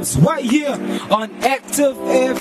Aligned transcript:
vibes 0.00 0.26
right 0.26 0.44
here 0.44 0.72
on 1.10 1.30
Active 1.42 1.96
FM. 1.96 2.39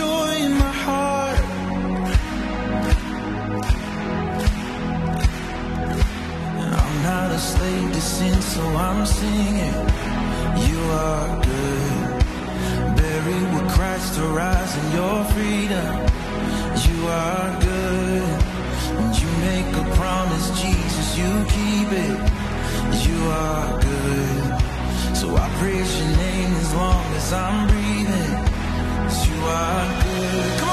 joy 0.00 0.32
in 0.46 0.52
my 0.64 0.74
heart. 0.84 1.40
I'm 6.80 6.96
not 7.10 7.28
a 7.38 7.40
slave 7.52 7.88
to 7.96 8.02
sin, 8.16 8.36
so 8.54 8.62
I'm 8.86 9.00
singing. 9.20 9.76
You 10.68 10.80
are 11.08 11.28
good. 11.50 11.98
Buried 13.00 13.48
with 13.54 13.68
Christ, 13.76 14.12
in 14.80 14.86
your 14.98 15.18
freedom. 15.34 15.92
You 16.86 16.98
are 17.26 17.50
good. 17.70 18.30
You 19.20 19.28
make 19.48 19.70
a 19.82 19.86
promise, 20.00 20.46
Jesus, 20.62 21.08
you 21.20 21.30
keep 21.56 21.88
it. 22.06 22.18
You 23.06 23.18
are 23.46 23.68
good. 23.90 24.44
So 25.20 25.26
I 25.44 25.46
praise 25.60 25.92
your 26.00 26.12
name 26.24 26.52
as 26.62 26.70
long 26.80 27.04
as 27.20 27.32
I'm 27.44 27.58
breathing 27.70 28.49
my 29.50 30.60
good. 30.60 30.69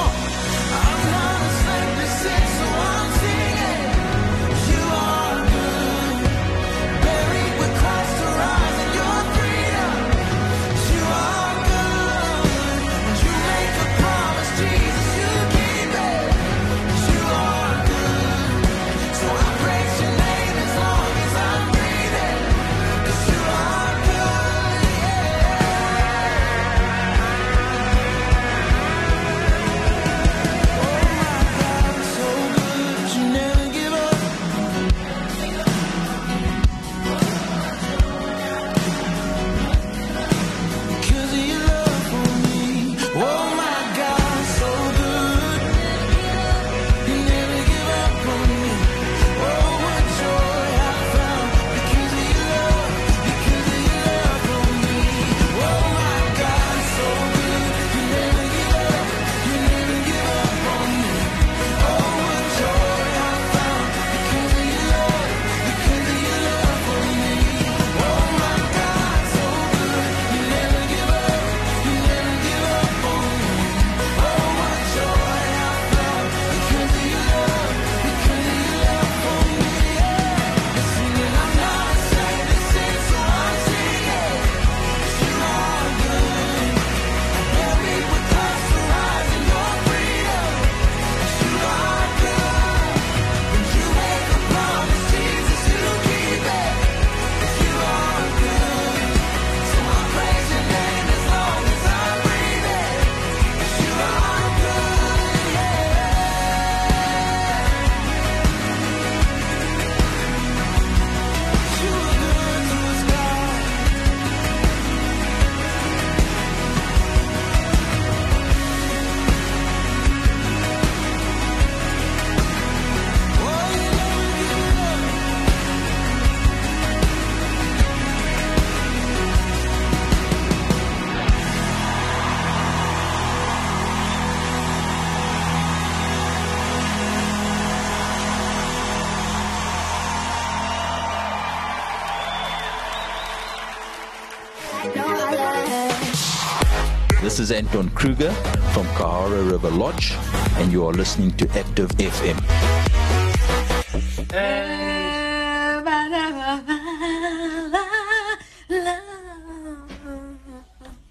This 147.28 147.42
is 147.42 147.52
Anton 147.52 147.90
Kruger 147.90 148.32
from 148.72 148.86
Kahara 148.96 149.52
River 149.52 149.70
Lodge, 149.70 150.14
and 150.60 150.72
you 150.72 150.86
are 150.88 150.94
listening 150.94 151.32
to 151.32 151.46
Active 151.60 151.90
FM. 151.98 152.38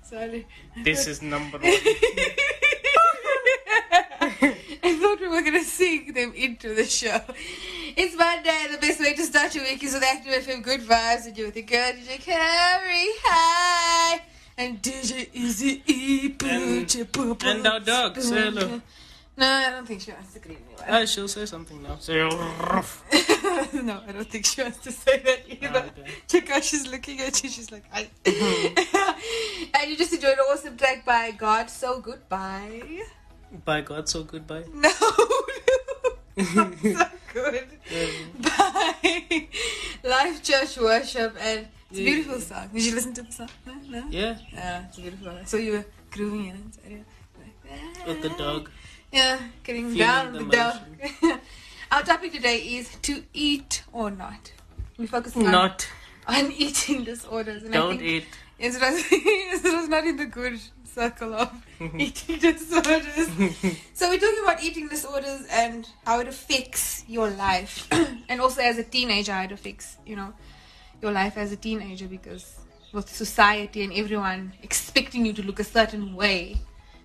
Sorry. 0.02 0.46
This 0.82 1.06
is 1.06 1.20
number 1.20 1.58
one. 1.58 1.66
I 4.82 4.98
thought 4.98 5.20
we 5.20 5.28
were 5.28 5.42
gonna 5.42 5.62
sing 5.64 6.14
them 6.14 6.32
into 6.34 6.74
the 6.74 6.86
show. 6.86 7.20
It's 7.94 8.16
Monday. 8.16 8.68
The 8.72 8.78
best 8.78 9.00
way 9.00 9.12
to 9.12 9.22
start 9.22 9.54
your 9.54 9.64
week 9.64 9.82
is 9.82 9.92
with 9.92 10.02
Active 10.02 10.32
FM 10.32 10.62
Good 10.62 10.80
Vibes, 10.80 11.26
and 11.26 11.36
you're 11.36 11.48
with 11.48 11.56
the 11.56 11.60
girl 11.60 11.92
DJ 11.92 12.18
Carrie 12.20 13.12
Hi 13.22 14.22
and 14.58 14.80
DJ 14.82 15.28
Easy 15.32 15.82
E. 15.86 16.34
And- 16.40 16.94
and 17.44 17.66
our 17.66 17.80
dog, 17.80 18.18
say 18.20 18.42
hello. 18.50 18.80
No, 19.38 19.46
I 19.46 19.68
don't 19.70 19.86
think 19.86 20.00
she 20.00 20.12
wants 20.12 20.32
to 20.32 20.38
greet 20.38 20.60
me. 20.66 20.74
Ah, 20.88 21.04
she'll 21.04 21.28
say 21.28 21.44
something 21.44 21.82
now. 21.82 21.98
Say, 21.98 22.18
ruff. 22.20 23.04
no, 23.74 24.00
I 24.08 24.12
don't 24.12 24.26
think 24.30 24.46
she 24.46 24.62
wants 24.62 24.78
to 24.78 24.90
say 24.90 25.18
that 25.18 25.40
either. 25.46 25.78
Okay. 25.78 26.10
Check 26.26 26.48
how 26.48 26.60
she's 26.60 26.86
looking 26.86 27.20
at 27.20 27.42
you. 27.44 27.50
She's 27.50 27.70
like, 27.70 27.84
I. 27.92 28.08
and 29.74 29.90
you 29.90 29.96
just 29.96 30.14
enjoyed 30.14 30.38
an 30.38 30.44
awesome 30.50 30.78
track 30.78 31.04
by 31.04 31.32
God 31.32 31.68
So 31.68 32.00
Goodbye. 32.00 33.02
By 33.64 33.82
God, 33.82 34.08
so 34.08 34.24
goodbye. 34.24 34.64
No, 34.74 34.90
so 36.50 37.08
good. 37.32 37.66
Bye. 38.42 39.48
Life 40.04 40.42
Church 40.42 40.76
Worship, 40.76 41.34
and 41.40 41.68
it's 41.90 41.98
a 42.00 42.04
beautiful 42.04 42.40
song. 42.40 42.68
Did 42.72 42.84
you 42.84 42.94
listen 42.94 43.14
to 43.14 43.22
the 43.22 43.32
song? 43.32 43.48
No, 43.66 43.74
no. 43.88 44.06
Yeah, 44.10 44.36
Yeah, 44.52 44.84
it's 44.88 44.98
a 44.98 45.00
beautiful 45.00 45.26
song. 45.26 45.46
So 45.46 45.56
you 45.56 45.72
were 45.72 45.84
grooving 46.10 46.46
in 46.46 46.56
it. 46.56 46.90
yeah. 46.90 46.98
Like, 47.38 48.06
with 48.06 48.22
the 48.22 48.28
dog. 48.30 48.70
Yeah, 49.12 49.38
getting 49.64 49.84
Feeling 49.92 49.98
down 49.98 50.32
the 50.32 50.44
the 50.44 50.56
dog. 50.56 51.40
Our 51.92 52.02
topic 52.02 52.32
today 52.32 52.58
is 52.58 52.88
to 53.02 53.22
eat 53.32 53.84
or 53.92 54.10
not. 54.10 54.52
We're 54.98 55.06
focusing 55.06 55.46
on, 55.46 55.52
Not. 55.52 55.88
on 56.26 56.50
eating 56.56 57.04
disorders. 57.04 57.62
And 57.62 57.72
Don't 57.72 57.98
think 57.98 58.02
eat. 58.02 58.24
It 58.58 58.72
was, 58.72 59.04
it 59.12 59.62
was 59.74 59.88
not 59.88 60.04
in 60.06 60.16
the 60.16 60.26
good 60.26 60.58
circle 60.84 61.34
of 61.34 61.50
eating 61.98 62.38
disorders. 62.38 63.28
so 63.94 64.08
we're 64.08 64.18
talking 64.18 64.42
about 64.42 64.62
eating 64.62 64.88
disorders 64.88 65.46
and 65.50 65.86
how 66.06 66.20
it 66.20 66.26
affects 66.28 67.04
your 67.06 67.28
life, 67.30 67.86
and 68.28 68.40
also 68.40 68.62
as 68.62 68.78
a 68.78 68.82
teenager, 68.82 69.32
how 69.32 69.42
it 69.42 69.52
affects 69.52 69.98
you 70.06 70.16
know 70.16 70.32
your 71.02 71.12
life 71.12 71.36
as 71.36 71.52
a 71.52 71.56
teenager 71.56 72.06
because 72.08 72.56
with 72.92 73.08
society 73.08 73.82
and 73.82 73.92
everyone 73.92 74.52
expecting 74.62 75.26
you 75.26 75.32
to 75.32 75.42
look 75.42 75.60
a 75.60 75.64
certain 75.64 76.14
way, 76.16 76.56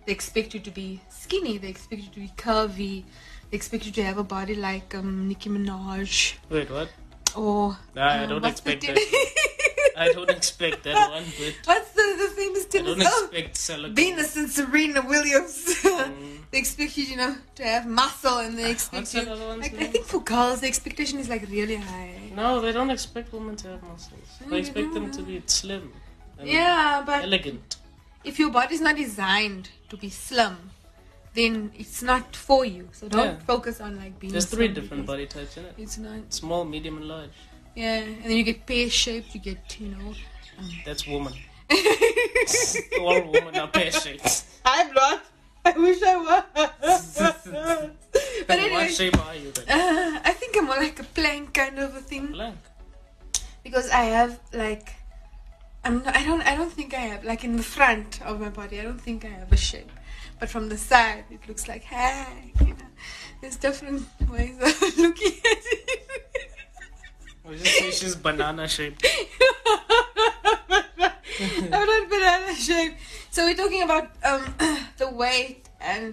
they 0.06 0.12
expect 0.14 0.54
you 0.54 0.60
to 0.62 0.72
be 0.72 1.02
skinny, 1.10 1.58
they 1.58 1.68
expect 1.70 2.02
you 2.04 2.10
to 2.10 2.20
be 2.20 2.32
curvy, 2.38 3.04
they 3.50 3.56
expect 3.58 3.86
you 3.86 3.92
to 3.92 4.04
have 4.04 4.18
a 4.18 4.24
body 4.24 4.56
like 4.56 4.96
um, 4.96 5.28
Nicki 5.28 5.50
Minaj 5.50 6.36
Wait, 6.50 6.70
what? 6.72 6.90
or 7.36 7.78
Nah, 7.96 8.24
I 8.24 8.26
don't 8.26 8.46
expect 8.46 8.82
that. 8.88 8.98
I 9.98 10.12
don't 10.14 10.30
expect 10.40 10.84
that 10.84 11.10
one 11.12 11.24
bit. 11.38 11.56
What's 11.66 11.92
the, 11.92 12.02
the 12.18 12.34
famous 12.36 12.66
I 12.66 12.70
tennis? 12.70 12.98
don't 12.98 13.08
Oh, 13.08 13.26
expect 13.26 13.58
silicone. 13.58 13.96
Venus 13.96 14.36
and 14.38 14.50
Serena 14.50 15.02
Williams. 15.02 15.66
Mm. 15.84 16.38
they 16.52 16.58
expect 16.58 16.98
you, 16.98 17.04
you 17.06 17.18
know, 17.18 17.36
to 17.56 17.64
have 17.64 17.86
muscle, 17.86 18.38
and 18.40 18.58
they 18.58 18.72
expect 18.72 19.14
you. 19.14 19.26
that 19.26 19.32
other 19.34 19.48
one's 19.48 19.62
Like, 19.62 19.74
I 19.82 19.86
think 19.88 20.06
for 20.06 20.22
girls, 20.22 20.62
the 20.62 20.68
expectation 20.68 21.20
is 21.20 21.28
like 21.30 21.44
really 21.50 21.76
high. 21.76 22.16
No, 22.36 22.62
they 22.62 22.72
don't 22.72 22.90
expect 22.90 23.34
women 23.34 23.56
to 23.58 23.68
have 23.70 23.84
muscles. 23.84 24.28
They 24.50 24.60
expect 24.60 24.94
them 24.94 25.12
to 25.12 25.22
be 25.22 25.42
slim 25.46 25.92
and 26.38 26.48
Yeah, 26.48 27.04
but 27.06 27.24
elegant. 27.24 27.78
if 28.24 28.40
your 28.40 28.50
body's 28.52 28.82
not 28.82 28.96
designed 28.96 29.70
to 29.90 29.98
be 29.98 30.10
slim, 30.10 30.72
then 31.34 31.72
it's 31.78 32.02
not 32.02 32.36
for 32.36 32.66
you. 32.66 32.90
So 32.94 33.08
don't 33.10 33.26
Yeah. 33.26 33.40
focus 33.46 33.82
on 33.82 33.98
like 33.98 34.20
being. 34.20 34.32
There's 34.34 34.46
three 34.46 34.66
slim 34.68 34.74
different 34.74 35.06
body 35.06 35.26
types 35.28 35.58
in 35.58 35.66
it. 35.66 35.76
It's 35.78 35.98
not. 35.98 36.34
Small, 36.34 36.66
medium, 36.66 36.98
and 36.98 37.08
large. 37.08 37.32
Yeah, 37.76 37.98
and 37.98 38.24
then 38.26 38.32
you 38.38 38.44
get 38.44 38.66
pear 38.66 38.90
shaped. 38.90 39.34
You 39.34 39.40
get, 39.42 39.80
you 39.80 39.90
know. 39.90 40.14
Um, 40.60 40.70
That's 40.86 41.08
woman. 41.08 41.34
All 43.00 43.22
women 43.32 43.56
are 43.58 43.68
pear 43.68 43.92
shaped. 43.92 44.44
I'm 44.66 44.94
not. 44.94 45.24
I 45.66 45.72
wish 45.78 46.02
I 46.04 46.18
was. 46.18 47.16
but 48.48 48.60
anyway, 48.60 48.72
What 48.74 48.92
shape 48.92 49.18
are 49.28 49.36
you 49.36 49.52
then? 49.52 49.66
uh, 49.70 50.20
I 50.24 50.32
think 50.34 50.58
I'm 50.58 50.66
more 50.66 50.78
like 50.78 51.00
a 51.00 51.04
plank 51.04 51.54
kind 51.54 51.78
of 51.80 51.96
a 51.96 52.02
thing. 52.02 52.28
Blank. 52.28 52.58
because 53.64 53.90
I 53.90 54.06
have 54.18 54.40
like 54.54 54.96
I'm 55.84 56.04
not, 56.04 56.16
I 56.16 56.24
don't 56.26 56.42
I 56.42 56.56
don't 56.56 56.72
think 56.72 56.94
I 56.94 57.00
have 57.14 57.24
like 57.24 57.44
in 57.44 57.58
the 57.58 57.64
front 57.64 58.22
of 58.24 58.40
my 58.40 58.50
body 58.50 58.80
I 58.80 58.84
don't 58.84 59.00
think 59.02 59.24
I 59.26 59.30
have 59.30 59.52
a 59.52 59.58
shape 59.58 59.92
but 60.40 60.50
from 60.50 60.70
the 60.70 60.78
side 60.78 61.26
it 61.32 61.48
looks 61.48 61.68
like 61.68 61.84
hey 61.84 62.54
you 62.62 62.74
know 62.80 62.90
there's 63.42 63.56
different 63.58 64.02
ways 64.30 64.58
of 64.62 64.98
looking 65.06 65.34
at 65.54 65.64
it 65.78 66.00
We 67.48 67.58
just 67.58 67.76
say 67.78 67.92
she's 67.92 68.16
banana 68.16 68.68
shaped. 68.68 69.06
I'm 71.42 71.70
not 71.72 72.10
banana 72.10 72.54
shaped. 72.56 72.98
so 73.32 73.46
we're 73.46 73.56
talking 73.58 73.82
about 73.84 74.10
um 74.24 74.42
the 75.04 75.10
weight 75.10 75.64
and 75.94 76.12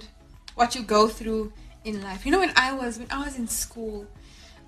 what 0.59 0.75
you 0.75 0.83
go 0.97 1.02
through 1.18 1.52
in 1.85 1.95
life 2.09 2.21
you 2.25 2.33
know 2.33 2.40
when 2.45 2.52
I 2.57 2.73
was 2.73 2.92
when 3.00 3.11
I 3.11 3.21
was 3.26 3.35
in 3.42 3.47
school 3.64 4.07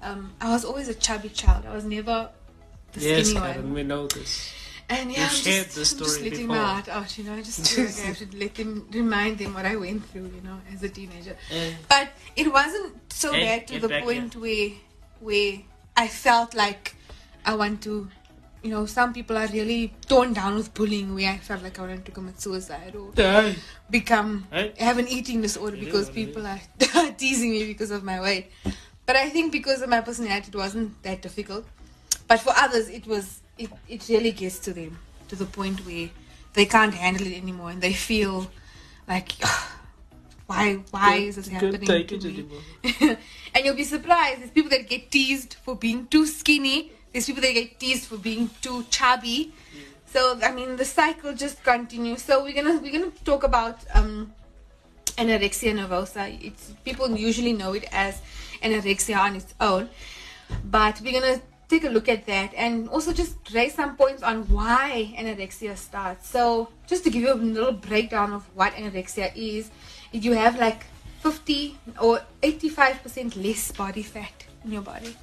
um 0.07 0.23
I 0.41 0.49
was 0.55 0.63
always 0.65 0.89
a 0.89 0.95
chubby 1.07 1.31
child 1.31 1.63
I 1.71 1.75
was 1.75 1.85
never 1.97 2.17
the 2.93 3.01
Yes, 3.01 3.27
skinny 3.29 3.41
Karen, 3.41 3.65
one 3.65 3.75
we 3.75 3.83
know 3.93 4.07
this. 4.09 4.33
And 4.89 5.13
yeah, 5.13 5.21
You've 5.21 5.31
I'm 5.31 5.37
shared 5.37 5.65
just, 5.67 5.77
this 5.77 5.93
I'm 5.93 5.99
just 5.99 6.15
story 6.17 6.31
letting 6.31 6.49
before. 6.49 6.63
my 6.63 6.73
heart 6.73 6.89
out, 6.89 7.11
you 7.17 7.23
know. 7.23 7.35
I 7.41 7.43
just 7.49 7.59
feel 7.69 7.85
like 7.85 7.99
I 7.99 8.07
have 8.11 8.19
to 8.19 8.29
let 8.43 8.53
them 8.57 8.89
remind 8.91 9.39
them 9.39 9.55
what 9.55 9.65
I 9.65 9.77
went 9.77 10.05
through, 10.11 10.29
you 10.37 10.43
know, 10.43 10.59
as 10.75 10.83
a 10.83 10.89
teenager. 10.89 11.37
But 11.89 12.09
it 12.35 12.53
wasn't 12.53 12.91
so 13.13 13.29
Hey, 13.35 13.45
bad 13.47 13.69
to 13.69 13.79
the 13.79 13.91
point 14.03 14.35
where 14.35 14.71
where 15.21 15.53
I 15.97 16.09
felt 16.09 16.51
like 16.65 16.97
I 17.45 17.55
want 17.55 17.77
to, 17.87 17.95
you 18.63 18.71
know, 18.71 18.87
some 18.87 19.13
people 19.13 19.37
are 19.37 19.47
really 19.49 19.95
torn 20.07 20.33
down 20.33 20.55
with 20.55 20.73
bullying. 20.75 21.15
Where 21.15 21.31
I 21.31 21.39
felt 21.39 21.63
like 21.63 21.79
I 21.79 21.83
wanted 21.83 22.05
to 22.05 22.13
commit 22.13 22.41
suicide 22.41 22.95
or 22.95 23.13
become 23.91 24.47
Hey. 24.51 24.73
have 24.79 24.99
an 24.99 25.09
eating 25.09 25.41
disorder 25.41 25.77
It 25.77 25.81
because 25.81 26.11
people 26.11 26.47
are 26.47 26.61
teasing 27.17 27.51
me 27.51 27.65
because 27.67 27.91
of 27.91 28.05
my 28.05 28.21
weight. 28.21 28.51
But 29.07 29.17
I 29.17 29.29
think 29.31 29.51
because 29.53 29.83
of 29.83 29.89
my 29.89 30.01
personality, 30.01 30.49
it 30.49 30.57
wasn't 30.57 31.03
that 31.03 31.23
difficult. 31.23 31.67
But 32.29 32.41
for 32.41 32.53
others, 32.57 32.89
it 32.89 33.07
was. 33.07 33.41
It, 33.59 33.71
it 33.89 34.09
really 34.09 34.33
gets 34.33 34.59
to 34.61 34.73
them 34.73 34.99
to 35.29 35.37
the 35.37 35.45
point 35.45 35.85
where 35.85 36.09
they 36.55 36.65
can't 36.65 36.95
handle 36.95 37.27
it 37.27 37.37
anymore 37.37 37.71
and 37.71 37.83
they 37.83 37.93
feel 37.93 38.51
like, 39.07 39.33
why 40.47 40.75
why 40.91 41.15
is 41.17 41.37
this 41.37 41.49
happening 41.49 42.07
to 42.07 42.19
me? 42.19 42.47
and 43.55 43.65
you'll 43.65 43.75
be 43.77 43.85
surprised. 43.85 44.41
There's 44.41 44.51
people 44.51 44.71
that 44.71 44.89
get 44.89 45.11
teased 45.11 45.55
for 45.55 45.77
being 45.77 46.07
too 46.07 46.27
skinny. 46.27 46.93
There's 47.13 47.27
people 47.27 47.43
they 47.43 47.55
get 47.55 47.79
teased 47.79 48.07
for 48.07 48.17
being 48.17 48.51
too 48.61 48.85
chubby. 48.91 49.53
So 50.07 50.39
I 50.43 50.53
mean, 50.53 50.77
the 50.77 50.85
cycle 50.85 51.35
just 51.35 51.63
continues. 51.63 52.23
So 52.23 52.43
we're 52.45 52.55
gonna 52.55 52.79
we're 52.79 52.93
gonna 52.93 53.13
talk 53.25 53.45
about 53.45 53.79
um, 53.95 54.33
anorexia 55.17 55.75
nervosa. 55.75 56.25
It's 56.43 56.73
people 56.85 57.11
usually 57.17 57.53
know 57.53 57.73
it 57.75 57.87
as 57.93 58.21
anorexia 58.63 59.17
on 59.17 59.37
its 59.37 59.55
own, 59.61 59.89
but 60.65 61.01
we're 61.01 61.21
gonna 61.21 61.41
take 61.69 61.85
a 61.85 61.89
look 61.89 62.09
at 62.09 62.27
that 62.27 62.53
and 62.57 62.89
also 62.89 63.13
just 63.13 63.37
raise 63.55 63.75
some 63.75 63.97
points 63.97 64.23
on 64.23 64.43
why 64.49 65.15
anorexia 65.17 65.77
starts. 65.77 66.29
So 66.29 66.69
just 66.87 67.05
to 67.05 67.11
give 67.11 67.23
you 67.23 67.33
a 67.33 67.35
little 67.35 67.73
breakdown 67.73 68.33
of 68.33 68.45
what 68.55 68.73
anorexia 68.75 69.31
is, 69.37 69.71
if 70.13 70.25
you 70.25 70.33
have 70.33 70.59
like 70.59 70.87
50 71.21 71.77
or 72.01 72.21
85% 72.43 73.43
less 73.45 73.73
body 73.73 74.03
fat 74.03 74.47
in 74.65 74.73
your 74.73 74.83
body. 74.83 75.15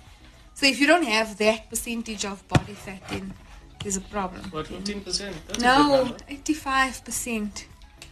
So 0.57 0.65
if 0.65 0.79
you 0.81 0.87
don't 0.87 1.03
have 1.05 1.37
that 1.37 1.69
percentage 1.69 2.25
of 2.25 2.45
body 2.47 2.73
fat, 2.73 3.07
then 3.09 3.31
there's 3.79 3.95
a 3.95 4.01
problem. 4.01 4.41
What, 4.45 4.65
15%? 4.65 5.05
That's 5.45 5.59
No, 5.59 6.15
85%. 6.27 7.65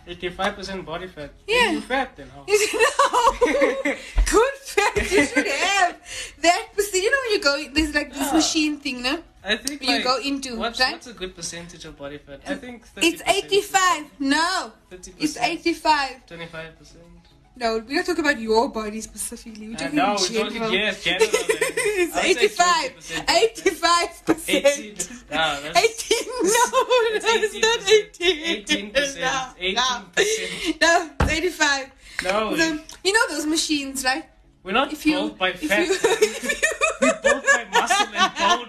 85% 0.08 0.86
body 0.86 1.08
fat. 1.08 1.32
Yeah. 1.48 1.72
You 1.72 1.82
fat 1.82 2.16
then, 2.16 2.30
how? 2.30 2.42
no, 2.48 3.74
good 4.32 4.54
fat. 4.64 4.96
You 5.12 5.26
should 5.26 5.48
have 5.48 5.98
that 6.42 6.68
percent. 6.76 7.04
You 7.04 7.10
know 7.10 7.18
when 7.24 7.32
you 7.32 7.42
go, 7.42 7.74
there's 7.74 7.96
like 7.96 8.14
this 8.14 8.30
Ah. 8.30 8.36
machine 8.36 8.78
thing, 8.78 9.02
no? 9.02 9.24
I 9.44 9.58
think 9.58 9.82
You 9.82 9.96
like, 9.96 10.04
go 10.04 10.20
into, 10.20 10.56
what's, 10.60 10.80
right? 10.80 10.94
what's 10.94 11.08
a 11.08 11.14
good 11.14 11.36
percentage 11.36 11.84
of 11.86 11.98
body 11.98 12.20
fat? 12.20 12.42
I 12.46 12.54
think 12.54 12.84
30%. 12.96 13.04
It's 13.08 13.22
85. 13.28 14.06
No, 14.20 14.72
30%. 14.92 15.14
it's 15.18 15.38
85. 15.38 16.28
25%. 16.28 16.94
No, 17.58 17.78
we're 17.88 17.96
not 17.98 18.06
talking 18.06 18.20
about 18.26 18.40
your 18.40 18.70
body 18.70 19.00
specifically. 19.02 19.70
We're 19.70 19.76
Uh, 19.76 19.80
talking 19.80 19.96
no, 19.96 20.04
in 20.04 20.10
we're 20.12 20.18
talking, 20.44 20.54
general. 20.54 20.74
yes, 20.74 21.04
general. 21.04 21.30
it's 21.32 22.16
I 22.16 22.28
would 22.28 22.36
say 22.36 22.46
85. 22.46 22.96
20%. 22.98 23.30
85 23.30 24.26
percent. 24.26 24.66
18. 24.66 24.96
No, 25.32 25.62
that's 25.62 26.12
18. 26.12 26.28
No, 26.28 26.42
no, 26.44 27.16
it's 27.16 27.56
not 27.56 27.80
18. 27.90 28.94
18%. 28.94 28.96
18%. 29.76 30.82
No, 30.82 31.10
it's 31.22 31.32
85. 31.32 31.92
No, 32.24 32.56
The, 32.56 32.84
you 33.04 33.14
know 33.14 33.26
those 33.30 33.46
machines, 33.46 34.04
right? 34.04 34.26
we're 34.64 34.72
not 34.74 34.92
If 34.92 35.06
you, 35.06 35.30
by 35.40 35.54
fat. 35.54 35.88
you, 35.88 35.98
we're 37.02 37.22
built 37.22 37.44
by 37.54 37.66
muscle 37.72 38.08
and 38.16 38.34
bone. 38.36 38.68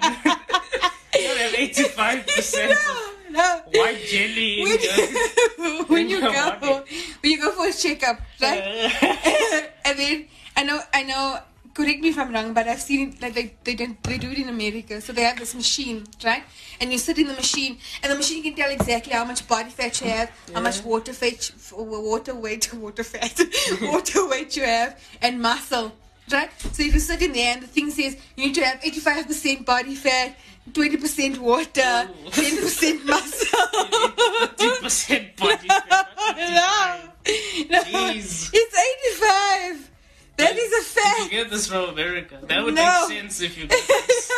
don't 1.13 1.39
have 1.39 1.55
85% 1.55 2.69
no, 2.69 3.13
no. 3.37 3.63
white 3.81 4.03
jelly 4.07 4.63
when, 4.63 5.85
when 5.93 6.09
you 6.11 6.21
go 6.21 6.85
when 7.21 7.33
you 7.33 7.41
go 7.41 7.53
for 7.53 7.69
a 7.69 7.73
checkup, 7.73 8.21
right? 8.41 8.63
and 9.85 9.99
then 9.99 10.27
I 10.57 10.63
know 10.65 10.81
I 10.93 11.03
know. 11.03 11.39
Correct 11.75 12.01
me 12.01 12.09
if 12.09 12.19
I'm 12.19 12.33
wrong, 12.33 12.55
but 12.55 12.67
I've 12.67 12.81
seen 12.81 13.11
it 13.11 13.21
like 13.21 13.35
they 13.35 13.55
they 13.63 13.75
don't, 13.75 14.03
they 14.03 14.17
do 14.17 14.31
it 14.31 14.39
in 14.39 14.49
America. 14.49 14.99
So 15.03 15.13
they 15.13 15.25
have 15.25 15.39
this 15.39 15.55
machine, 15.55 16.07
right? 16.25 16.43
And 16.81 16.91
you 16.91 16.97
sit 16.97 17.19
in 17.19 17.27
the 17.27 17.35
machine, 17.35 17.77
and 18.03 18.11
the 18.11 18.17
machine 18.17 18.43
can 18.43 18.55
tell 18.55 18.71
exactly 18.71 19.13
how 19.13 19.27
much 19.27 19.47
body 19.47 19.69
fat 19.69 20.01
you 20.01 20.09
have, 20.09 20.31
how 20.55 20.63
much 20.63 20.83
water 20.83 21.13
fat, 21.13 21.51
water 21.77 22.35
weight, 22.35 22.73
water 22.73 23.05
fat, 23.05 23.39
water 23.83 24.27
weight 24.27 24.57
you 24.57 24.65
have, 24.65 24.99
and 25.21 25.39
muscle, 25.39 25.93
right? 26.33 26.51
So 26.73 26.83
if 26.83 26.95
you 26.95 27.01
sit 27.01 27.21
in 27.21 27.35
there 27.35 27.53
and 27.53 27.63
the 27.63 27.67
thing 27.67 27.91
says 27.91 28.17
you 28.37 28.47
need 28.47 28.55
to 28.55 28.65
have 28.65 28.81
85% 28.81 29.67
body 29.67 29.95
fat, 29.97 30.35
20% 30.73 31.39
water, 31.39 31.71
10% 31.81 33.05
muscle. 33.05 33.59
50% 34.57 35.37
body 35.37 35.69
fat. 35.69 36.09
no, 37.71 37.79
no, 37.79 37.83
Jeez. 37.85 38.51
it's 38.53 39.19
85. 39.21 39.91
That 40.39 40.55
is 40.57 40.73
a 40.73 40.77
If 40.77 40.97
you 40.97 41.03
fact. 41.03 41.31
get 41.31 41.51
this 41.51 41.67
from 41.69 41.89
America, 41.91 42.39
that 42.47 42.63
would 42.65 42.75
No. 42.75 43.07
make 43.09 43.19
sense 43.23 43.41
if 43.41 43.57
you 43.57 43.67
get 43.67 43.87
this 43.89 44.31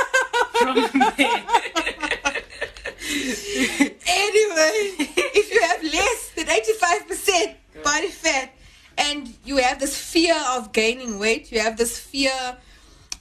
from 0.52 0.74
there. 1.16 1.44
anyway, 4.06 4.94
if 5.34 5.52
you 5.52 5.60
have 5.62 5.82
less 5.82 6.30
than 6.36 6.46
85% 6.46 7.82
body 7.84 8.08
fat 8.08 8.50
and 8.96 9.34
you 9.44 9.56
have 9.56 9.80
this 9.80 9.98
fear 10.00 10.36
of 10.50 10.72
gaining 10.72 11.18
weight, 11.18 11.50
you 11.50 11.60
have 11.60 11.76
this 11.76 11.98
fear 11.98 12.56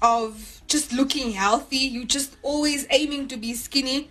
of 0.01 0.56
just 0.67 0.91
looking 0.91 1.31
healthy, 1.31 1.77
you 1.77 2.05
just 2.05 2.35
always 2.43 2.85
aiming 2.89 3.27
to 3.29 3.37
be 3.37 3.53
skinny, 3.53 4.09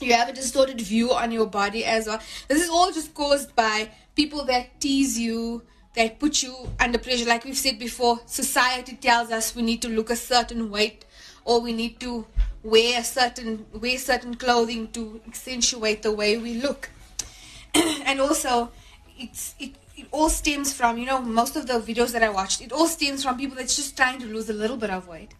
you 0.00 0.12
have 0.12 0.28
a 0.28 0.32
distorted 0.32 0.80
view 0.80 1.12
on 1.12 1.32
your 1.32 1.46
body 1.46 1.84
as 1.84 2.06
well. 2.06 2.20
This 2.48 2.62
is 2.62 2.70
all 2.70 2.92
just 2.92 3.14
caused 3.14 3.54
by 3.56 3.90
people 4.14 4.44
that 4.44 4.80
tease 4.80 5.18
you, 5.18 5.62
that 5.94 6.18
put 6.18 6.42
you 6.42 6.54
under 6.78 6.98
pressure. 6.98 7.26
Like 7.26 7.44
we've 7.44 7.56
said 7.56 7.78
before, 7.78 8.20
society 8.26 8.96
tells 8.96 9.30
us 9.30 9.54
we 9.54 9.62
need 9.62 9.82
to 9.82 9.88
look 9.88 10.10
a 10.10 10.16
certain 10.16 10.70
weight 10.70 11.04
or 11.44 11.60
we 11.60 11.72
need 11.72 11.98
to 12.00 12.26
wear 12.62 13.02
certain 13.04 13.64
wear 13.72 13.96
certain 13.96 14.34
clothing 14.34 14.88
to 14.88 15.20
accentuate 15.26 16.02
the 16.02 16.12
way 16.12 16.36
we 16.36 16.54
look. 16.54 16.90
and 17.74 18.20
also 18.20 18.70
it's 19.18 19.54
it, 19.58 19.74
it 19.96 20.06
all 20.10 20.28
stems 20.28 20.72
from, 20.72 20.98
you 20.98 21.06
know, 21.06 21.20
most 21.20 21.56
of 21.56 21.66
the 21.66 21.74
videos 21.74 22.12
that 22.12 22.22
I 22.22 22.28
watched, 22.28 22.60
it 22.60 22.72
all 22.72 22.86
stems 22.86 23.22
from 23.22 23.38
people 23.38 23.56
that's 23.56 23.76
just 23.76 23.96
trying 23.96 24.18
to 24.20 24.26
lose 24.26 24.50
a 24.50 24.52
little 24.52 24.76
bit 24.76 24.90
of 24.90 25.08
weight. 25.08 25.32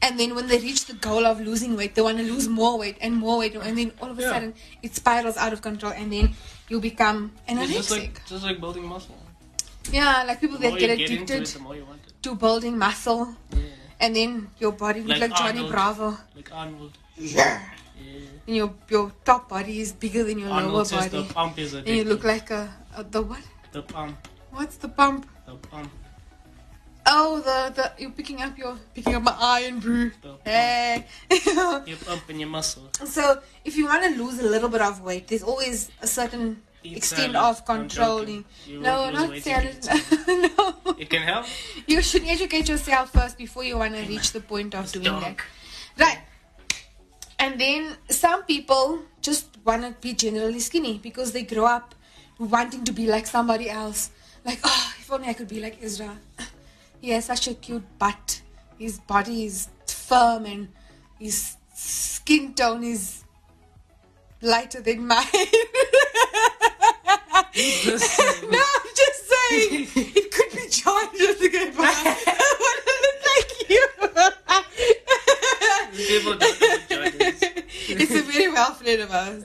And 0.00 0.18
then 0.18 0.34
when 0.36 0.46
they 0.46 0.58
reach 0.58 0.84
the 0.86 0.94
goal 0.94 1.26
of 1.26 1.40
losing 1.40 1.76
weight, 1.76 1.94
they 1.96 2.02
want 2.02 2.18
to 2.18 2.24
lose 2.24 2.46
more 2.48 2.78
weight 2.78 2.96
and 3.00 3.16
more 3.16 3.38
weight, 3.38 3.54
and 3.56 3.76
then 3.76 3.92
all 4.00 4.10
of 4.10 4.18
a 4.18 4.22
Yeah. 4.22 4.30
sudden 4.32 4.54
it 4.82 4.94
spirals 4.94 5.36
out 5.36 5.52
of 5.52 5.60
control, 5.60 5.92
and 5.92 6.12
then 6.12 6.34
you 6.68 6.80
become 6.80 7.32
It's 7.48 7.58
anorexic. 7.58 7.74
just 7.74 7.90
like 7.90 8.14
just 8.26 8.44
like 8.44 8.60
building 8.60 8.86
muscle. 8.86 9.16
yeah, 9.90 10.22
like 10.22 10.40
people 10.40 10.58
The 10.58 10.70
that 10.70 10.78
get 10.78 10.90
you 10.90 10.96
get 10.96 11.10
addicted 11.10 11.42
it, 11.42 11.48
the 11.48 11.58
more 11.60 11.74
you 11.74 11.84
want 11.84 12.00
it. 12.06 12.14
to 12.22 12.34
building 12.36 12.78
muscle, 12.78 13.34
Yeah. 13.50 13.62
and 14.00 14.14
then 14.14 14.50
your 14.60 14.72
body 14.72 15.00
looks 15.02 15.20
Like 15.20 15.30
like, 15.30 15.38
Johnny 15.40 15.58
Arnold. 15.66 15.72
Bravo, 15.72 16.08
Like 16.36 16.50
Arnold. 16.52 16.92
yeah. 17.16 17.60
Yeah. 17.98 18.20
and 18.46 18.56
your 18.56 18.70
your 18.88 19.10
top 19.24 19.48
body 19.48 19.80
is 19.80 19.90
bigger 19.92 20.22
than 20.22 20.38
your 20.38 20.50
Arnold 20.50 20.74
lower 20.74 20.84
says 20.84 21.08
body, 21.10 21.26
the 21.26 21.34
pump 21.34 21.58
is 21.58 21.74
and 21.74 21.88
you 21.88 22.04
look 22.04 22.22
like 22.22 22.50
a, 22.54 22.70
a 22.96 23.02
the 23.02 23.20
what? 23.22 23.42
the 23.72 23.82
pump. 23.82 24.14
What's 24.52 24.76
the 24.76 24.88
pump? 24.88 25.26
The 25.46 25.54
pump. 25.68 25.90
Oh, 27.10 27.40
the 27.40 27.72
the 27.74 27.92
you're 27.98 28.10
picking 28.10 28.42
up 28.42 28.58
your 28.58 28.76
picking 28.94 29.14
up 29.14 29.22
my 29.22 29.34
iron 29.40 29.80
brew. 29.80 30.10
Pump. 30.22 30.40
Hey. 30.44 31.06
You're 31.88 31.96
pumping 32.04 32.38
your 32.40 32.50
muscle. 32.50 32.88
So, 33.04 33.40
if 33.64 33.76
you 33.76 33.86
want 33.86 34.04
to 34.04 34.22
lose 34.22 34.38
a 34.40 34.48
little 34.48 34.68
bit 34.68 34.82
of 34.82 35.00
weight, 35.00 35.28
there's 35.28 35.42
always 35.42 35.90
a 36.02 36.06
certain 36.06 36.60
Eat 36.84 36.98
extent 36.98 37.32
salad. 37.32 37.48
of 37.48 37.64
controlling. 37.64 38.44
No, 38.68 39.08
not 39.10 39.36
salad. 39.46 39.78
no. 40.28 40.74
It 40.98 41.08
can 41.08 41.22
help. 41.22 41.46
You 41.86 42.02
should 42.02 42.24
educate 42.24 42.68
yourself 42.68 43.10
first 43.12 43.38
before 43.38 43.64
you 43.64 43.78
want 43.78 43.94
to 43.94 44.02
reach 44.02 44.32
the 44.32 44.40
point 44.40 44.74
of 44.74 44.92
doing 44.92 45.04
that. 45.20 45.36
Right. 45.98 46.18
And 47.38 47.58
then 47.58 47.96
some 48.10 48.42
people 48.44 49.00
just 49.22 49.46
want 49.64 49.82
to 49.82 49.94
be 50.00 50.12
generally 50.12 50.60
skinny 50.60 50.98
because 50.98 51.32
they 51.32 51.42
grow 51.44 51.64
up 51.66 51.94
wanting 52.38 52.84
to 52.84 52.92
be 52.92 53.06
like 53.06 53.26
somebody 53.26 53.70
else. 53.70 54.10
Like, 54.44 54.60
oh, 54.64 54.92
if 55.00 55.10
only 55.10 55.28
I 55.28 55.32
could 55.32 55.48
be 55.48 55.60
like 55.60 55.78
Ezra. 55.82 56.18
He 57.00 57.10
has 57.10 57.26
such 57.26 57.48
a 57.48 57.54
cute 57.54 57.84
butt. 57.98 58.42
His 58.78 58.98
body 58.98 59.44
is 59.44 59.68
firm 59.86 60.46
and 60.46 60.68
his 61.18 61.56
skin 61.74 62.54
tone 62.54 62.84
is 62.84 63.24
lighter 64.40 64.80
than 64.80 65.06
mine. 65.06 65.24
No, 67.58 68.58
I'm 68.58 68.90
just 68.94 69.28
saying. 69.28 69.88
It 69.96 70.30
could 70.30 70.50
be 70.52 70.68
John 70.70 71.08
just 71.16 71.40
to 71.40 71.48
get 71.48 71.76
by. 71.76 71.84
I 71.84 72.54
want 72.60 72.80
to 72.86 72.94
look 73.04 73.18
like 73.34 73.70
you. 73.70 73.88
People 76.06 76.36
don't 76.38 76.60
know 76.60 77.00
what 77.00 77.58
it's 77.90 78.14
a 78.14 78.22
very 78.22 78.48
well 78.52 78.74
friend 78.74 79.00
of 79.02 79.10
ours. 79.10 79.42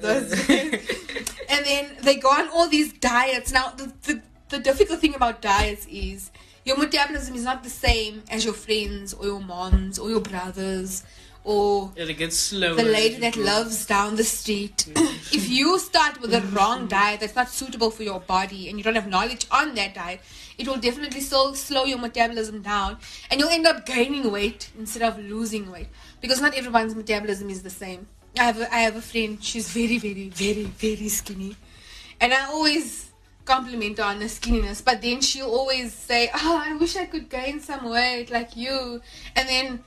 and 1.49 1.65
then 1.65 1.97
they 2.01 2.15
go 2.15 2.29
on 2.29 2.49
all 2.49 2.67
these 2.67 2.93
diets. 2.93 3.51
Now, 3.51 3.69
the, 3.69 3.91
the, 4.03 4.21
the 4.49 4.59
difficult 4.59 4.99
thing 4.99 5.15
about 5.15 5.41
diets 5.41 5.87
is 5.89 6.31
your 6.65 6.77
metabolism 6.77 7.35
is 7.35 7.43
not 7.43 7.63
the 7.63 7.69
same 7.69 8.23
as 8.29 8.45
your 8.45 8.53
friends 8.53 9.13
or 9.13 9.25
your 9.25 9.41
moms 9.41 9.99
or 9.99 10.09
your 10.09 10.21
brothers 10.21 11.03
or 11.43 11.91
Yeah, 11.95 12.05
it 12.05 12.17
gets 12.17 12.37
slower. 12.37 12.75
the 12.75 12.83
lady 12.83 13.15
that 13.17 13.35
loves 13.35 13.85
down 13.85 14.15
the 14.15 14.23
street. 14.23 14.87
if 14.95 15.49
you 15.49 15.77
start 15.77 16.21
with 16.21 16.31
the 16.31 16.41
wrong 16.55 16.87
diet 16.87 17.19
that's 17.19 17.35
not 17.35 17.49
suitable 17.49 17.91
for 17.91 18.03
your 18.03 18.21
body 18.21 18.69
and 18.69 18.77
you 18.77 18.83
don't 18.83 18.95
have 18.95 19.07
knowledge 19.07 19.45
on 19.51 19.75
that 19.75 19.93
diet, 19.93 20.21
it 20.57 20.67
will 20.67 20.77
definitely 20.77 21.19
so 21.19 21.53
slow 21.53 21.83
your 21.83 21.97
metabolism 21.97 22.61
down 22.61 22.97
and 23.29 23.39
you'll 23.39 23.49
end 23.49 23.67
up 23.67 23.85
gaining 23.85 24.31
weight 24.31 24.71
instead 24.77 25.01
of 25.01 25.19
losing 25.19 25.69
weight 25.71 25.87
because 26.21 26.39
not 26.41 26.53
everyone's 26.55 26.95
metabolism 26.95 27.49
is 27.49 27.61
the 27.63 27.69
same. 27.69 28.07
I 28.39 28.43
have 28.45 28.61
a, 28.61 28.73
I 28.73 28.79
have 28.79 28.95
a 28.95 29.01
friend, 29.01 29.43
she's 29.43 29.69
very, 29.69 29.97
very, 29.97 30.29
very, 30.29 30.63
very 30.63 31.09
skinny. 31.09 31.55
And 32.21 32.33
I 32.33 32.45
always 32.45 33.11
compliment 33.45 33.97
her 33.97 34.03
on 34.05 34.19
the 34.19 34.25
skinniness, 34.25 34.83
but 34.83 35.01
then 35.01 35.21
she'll 35.21 35.49
always 35.49 35.93
say, 35.93 36.29
Oh, 36.33 36.61
I 36.65 36.75
wish 36.75 36.95
I 36.95 37.05
could 37.05 37.29
gain 37.29 37.59
some 37.59 37.89
weight 37.89 38.29
like 38.31 38.55
you. 38.55 39.01
And 39.35 39.47
then 39.47 39.83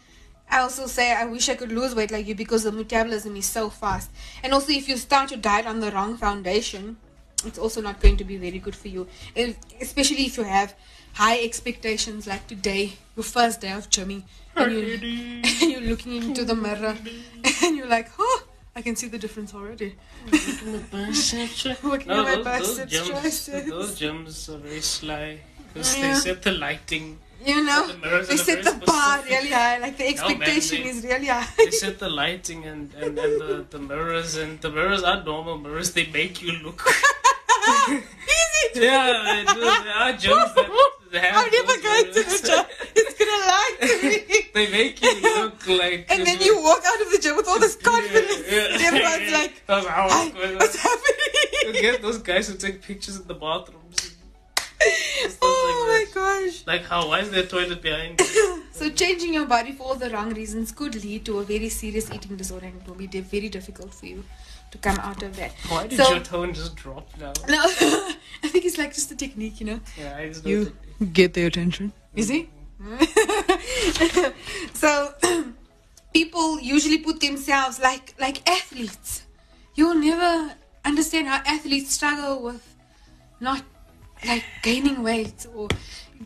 I 0.51 0.61
also 0.61 0.87
say 0.87 1.13
I 1.13 1.25
wish 1.25 1.49
I 1.49 1.55
could 1.55 1.73
lose 1.73 1.95
weight 1.95 2.11
like 2.11 2.27
you 2.27 2.35
because 2.35 2.63
the 2.65 2.73
metabolism 2.73 3.37
is 3.37 3.47
so 3.47 3.71
fast. 3.71 4.11
And 4.43 4.53
also, 4.53 4.73
if 4.73 4.89
you 4.89 4.97
start 4.97 5.31
your 5.31 5.41
diet 5.41 5.67
on 5.67 5.81
the 5.81 5.91
wrong 5.91 6.17
foundation, 6.17 6.97
it's 7.45 7.59
also 7.59 7.81
not 7.81 8.01
going 8.01 8.17
to 8.19 8.25
be 8.25 8.37
very 8.37 8.59
good 8.59 8.77
for 8.77 8.89
you. 8.89 9.07
If, 9.35 9.57
especially 9.81 10.27
if 10.27 10.37
you 10.37 10.45
have 10.45 10.75
high 11.15 11.41
expectations, 11.41 12.27
like 12.27 12.47
today, 12.47 12.95
your 13.17 13.25
first 13.25 13.61
day 13.61 13.73
of 13.73 13.91
gymming, 13.91 14.23
and, 14.55 14.73
you, 14.73 14.99
and 15.63 15.71
you're 15.71 15.81
looking 15.81 16.15
into 16.17 16.45
the 16.45 16.55
mirror, 16.55 16.97
and 17.63 17.77
you're 17.77 17.89
like, 17.89 18.11
oh, 18.19 18.46
I 18.77 18.83
can 18.83 18.95
see 18.95 19.09
the 19.09 19.19
difference 19.19 19.55
already. 19.55 19.95
Looking 20.31 22.09
No, 22.09 22.27
at 22.27 22.45
my 22.45 22.59
those, 22.59 22.77
those 22.77 22.79
biceps, 22.79 22.93
gyms, 22.95 23.09
triceps. 23.11 23.69
those 23.71 23.99
gyms 24.01 24.49
are 24.55 24.59
very 24.59 24.81
sly 24.83 25.39
because 25.73 25.97
Yeah. 25.97 26.03
they 26.13 26.15
set 26.27 26.43
the 26.43 26.53
lighting, 26.53 27.19
You 27.45 27.65
know, 27.65 27.87
the 27.87 27.95
they 28.29 28.35
are 28.35 28.37
set 28.37 28.65
the 28.65 28.75
bar 28.85 29.23
really 29.25 29.49
high. 29.61 29.79
Like 29.79 29.97
the 29.97 30.05
man, 30.05 30.13
expectation 30.15 30.83
they- 30.83 30.91
is 30.91 30.99
really 31.05 31.27
high. 31.27 31.49
they 31.57 31.71
set 31.71 31.99
the 31.99 32.11
lighting 32.11 32.65
and, 32.67 32.93
and, 32.95 33.19
and 33.19 33.41
the, 33.41 33.67
the 33.71 33.79
mirrors 33.79 34.37
and 34.37 34.61
the 34.61 34.71
mirrors 34.71 35.03
are 35.03 35.23
normal 35.25 35.57
mirrors. 35.59 35.93
They 35.93 36.07
make 36.09 36.43
you 36.43 36.53
look. 36.65 36.81
Easy. 37.89 38.81
yeah, 38.87 39.45
they 39.47 39.55
do. 39.55 39.61
There 39.61 39.95
are 40.05 40.13
gyms 40.13 40.55
that 40.55 40.69
have. 41.25 41.37
I'm 41.45 41.51
never 41.51 41.67
those 41.67 41.83
going 41.87 42.05
to 42.07 42.13
the 42.13 42.21
mirrors. 42.21 42.43
gym. 42.43 42.65
they 44.55 44.69
make 44.71 45.03
you 45.03 45.21
look 45.23 45.67
like. 45.69 46.07
And 46.11 46.27
then 46.27 46.41
you 46.41 46.61
walk 46.63 46.83
out 46.87 47.01
of 47.01 47.11
the 47.13 47.19
gym 47.21 47.37
with 47.37 47.49
all 47.49 47.59
this 47.59 47.77
confidence. 47.77 48.43
Yeah, 48.51 48.69
everyone's 48.89 49.33
like, 49.33 49.53
That's 49.67 49.87
how 49.87 50.09
"Hi, 50.09 50.29
awkward. 50.29 50.55
what's 50.57 50.75
You 50.85 50.91
happening? 50.91 51.83
get 51.83 52.03
those 52.03 52.19
guys 52.19 52.49
who 52.49 52.57
take 52.57 52.83
pictures 52.83 53.17
in 53.21 53.27
the 53.27 53.35
bathrooms. 53.35 54.15
oh 55.43 55.87
my 55.89 55.99
like 55.99 56.15
gosh. 56.15 56.67
Like 56.67 56.85
how? 56.85 57.09
Why 57.09 57.21
is 57.21 57.31
there 57.31 57.43
a 57.43 57.47
toilet 57.47 57.83
behind? 57.83 58.21
you? 58.21 58.63
So 58.73 58.91
changing 58.91 59.33
your 59.35 59.47
body 59.47 59.73
for 59.73 59.85
all 59.85 59.95
the 59.95 60.11
wrong 60.11 60.33
reasons 60.35 60.71
could 60.73 60.95
lead 61.03 61.25
to 61.27 61.39
a 61.39 61.45
very 61.45 61.69
serious 61.69 62.11
eating 62.13 62.37
disorder 62.37 62.67
and 62.67 62.81
it 62.81 62.87
will 62.87 62.95
be 62.95 63.07
very 63.07 63.49
difficult 63.49 63.95
for 63.95 64.07
you 64.07 64.23
to 64.71 64.79
come 64.79 64.99
out 64.99 65.23
of 65.23 65.35
that. 65.37 65.53
Why 65.69 65.87
did 65.87 65.97
So- 65.97 66.11
your 66.11 66.21
tone 66.23 66.53
just 66.53 66.77
drop 66.77 67.09
now? 67.19 67.33
No, 67.49 67.63
I 67.63 68.49
think 68.49 68.65
it's 68.65 68.79
like 68.79 68.95
just 68.95 69.11
a 69.11 69.17
technique, 69.17 69.61
you 69.61 69.67
know. 69.67 69.81
Yeah, 69.99 70.17
I 70.17 70.29
just 70.29 70.45
You 70.47 70.73
don't 71.01 71.13
get 71.13 71.33
their 71.35 71.47
attention. 71.47 71.93
Mm. 72.15 72.19
Is 72.19 72.29
he? 72.29 72.49
so 74.75 75.13
people 76.15 76.61
usually 76.61 76.99
put 76.99 77.21
themselves 77.21 77.81
like 77.81 78.15
like 78.21 78.49
athletes. 78.49 79.23
You'll 79.75 79.95
never 79.95 80.55
understand 80.85 81.29
how 81.29 81.43
athletes 81.47 81.95
struggle 81.95 82.43
with 82.43 82.77
not 83.41 83.63
like 84.27 84.45
gaining 84.63 85.03
weight 85.03 85.47
or 85.55 85.69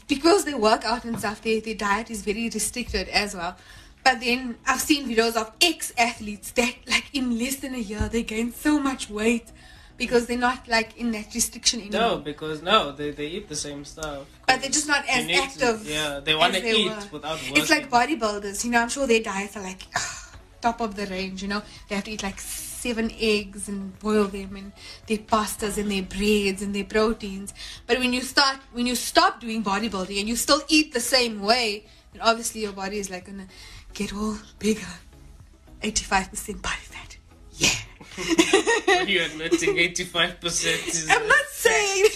because 0.07 0.45
they 0.45 0.55
work 0.55 0.85
out 0.85 1.05
and 1.05 1.19
stuff, 1.19 1.43
their, 1.43 1.61
their 1.61 1.75
diet 1.75 2.11
is 2.11 2.23
very 2.23 2.49
restricted 2.49 3.09
as 3.09 3.35
well. 3.35 3.57
But 4.05 4.21
then 4.21 4.57
I've 4.67 4.81
seen 4.81 5.09
videos 5.09 5.37
of 5.37 5.53
ex 5.61 5.93
athletes 5.99 6.53
that 6.53 6.75
like 6.89 7.07
in 7.13 7.39
less 7.39 7.57
than 7.57 7.75
a 7.75 7.79
year 7.79 8.09
they 8.09 8.23
gain 8.23 8.53
so 8.53 8.81
much 8.81 9.11
weight 9.11 9.53
because 10.01 10.27
they're 10.27 10.39
not 10.51 10.67
like 10.67 10.97
in 10.97 11.13
that 11.13 11.33
restriction 11.35 11.81
anymore. 11.81 12.01
No, 12.01 12.19
because 12.19 12.63
no, 12.63 12.91
they, 12.91 13.11
they 13.13 13.27
eat 13.27 13.49
the 13.49 13.55
same 13.67 13.85
stuff. 13.85 14.27
But 14.47 14.63
they're 14.63 14.71
just 14.71 14.89
not 14.89 15.05
as 15.09 15.27
need 15.27 15.37
to- 15.37 15.43
active. 15.43 15.87
yeah, 15.87 16.21
they 16.27 16.35
want 16.35 16.55
to 16.55 16.61
they 16.63 16.75
eat 16.75 16.89
were. 16.91 17.05
without 17.13 17.37
working. 17.39 17.57
It's 17.59 17.71
like 17.71 17.89
bodybuilders, 17.91 18.65
you 18.65 18.71
know. 18.73 18.81
I'm 18.81 18.89
sure 18.89 19.07
their 19.07 19.23
diets 19.23 19.57
are 19.59 19.63
like 19.63 19.83
top 20.63 20.81
of 20.81 20.97
the 20.97 21.07
range. 21.07 21.43
You 21.43 21.49
know, 21.49 21.63
they 21.89 21.95
have 21.97 22.05
to 22.05 22.11
eat 22.13 22.23
like 22.23 22.41
seven 22.41 23.11
eggs 23.21 23.69
and 23.69 23.99
boil 23.99 24.25
them, 24.25 24.57
and 24.57 24.73
their 25.07 25.19
pastas 25.19 25.77
and 25.77 25.91
their 25.93 26.03
breads 26.03 26.63
and 26.63 26.75
their 26.75 26.85
proteins. 26.97 27.53
But 27.87 27.99
when 27.99 28.15
you 28.15 28.23
start, 28.23 28.57
when 28.73 28.87
you 28.87 28.95
stop 28.95 29.41
doing 29.41 29.63
bodybuilding 29.63 30.19
and 30.19 30.27
you 30.29 30.35
still 30.37 30.63
eat 30.69 30.95
the 30.95 31.01
same 31.01 31.43
way, 31.43 31.85
then 32.15 32.23
obviously 32.23 32.63
your 32.63 32.73
body 32.73 32.99
is 32.99 33.11
like 33.11 33.27
gonna 33.27 33.49
get 33.93 34.15
all 34.15 34.39
bigger, 34.59 34.93
85% 35.83 36.63
body 36.63 36.77
fat. 36.95 37.19
Yeah. 37.53 37.69
You're 39.07 39.25
admitting 39.25 39.77
85% 39.77 40.89
is 40.89 41.09
I'm 41.11 41.27
not 41.29 41.45
saying 41.53 42.07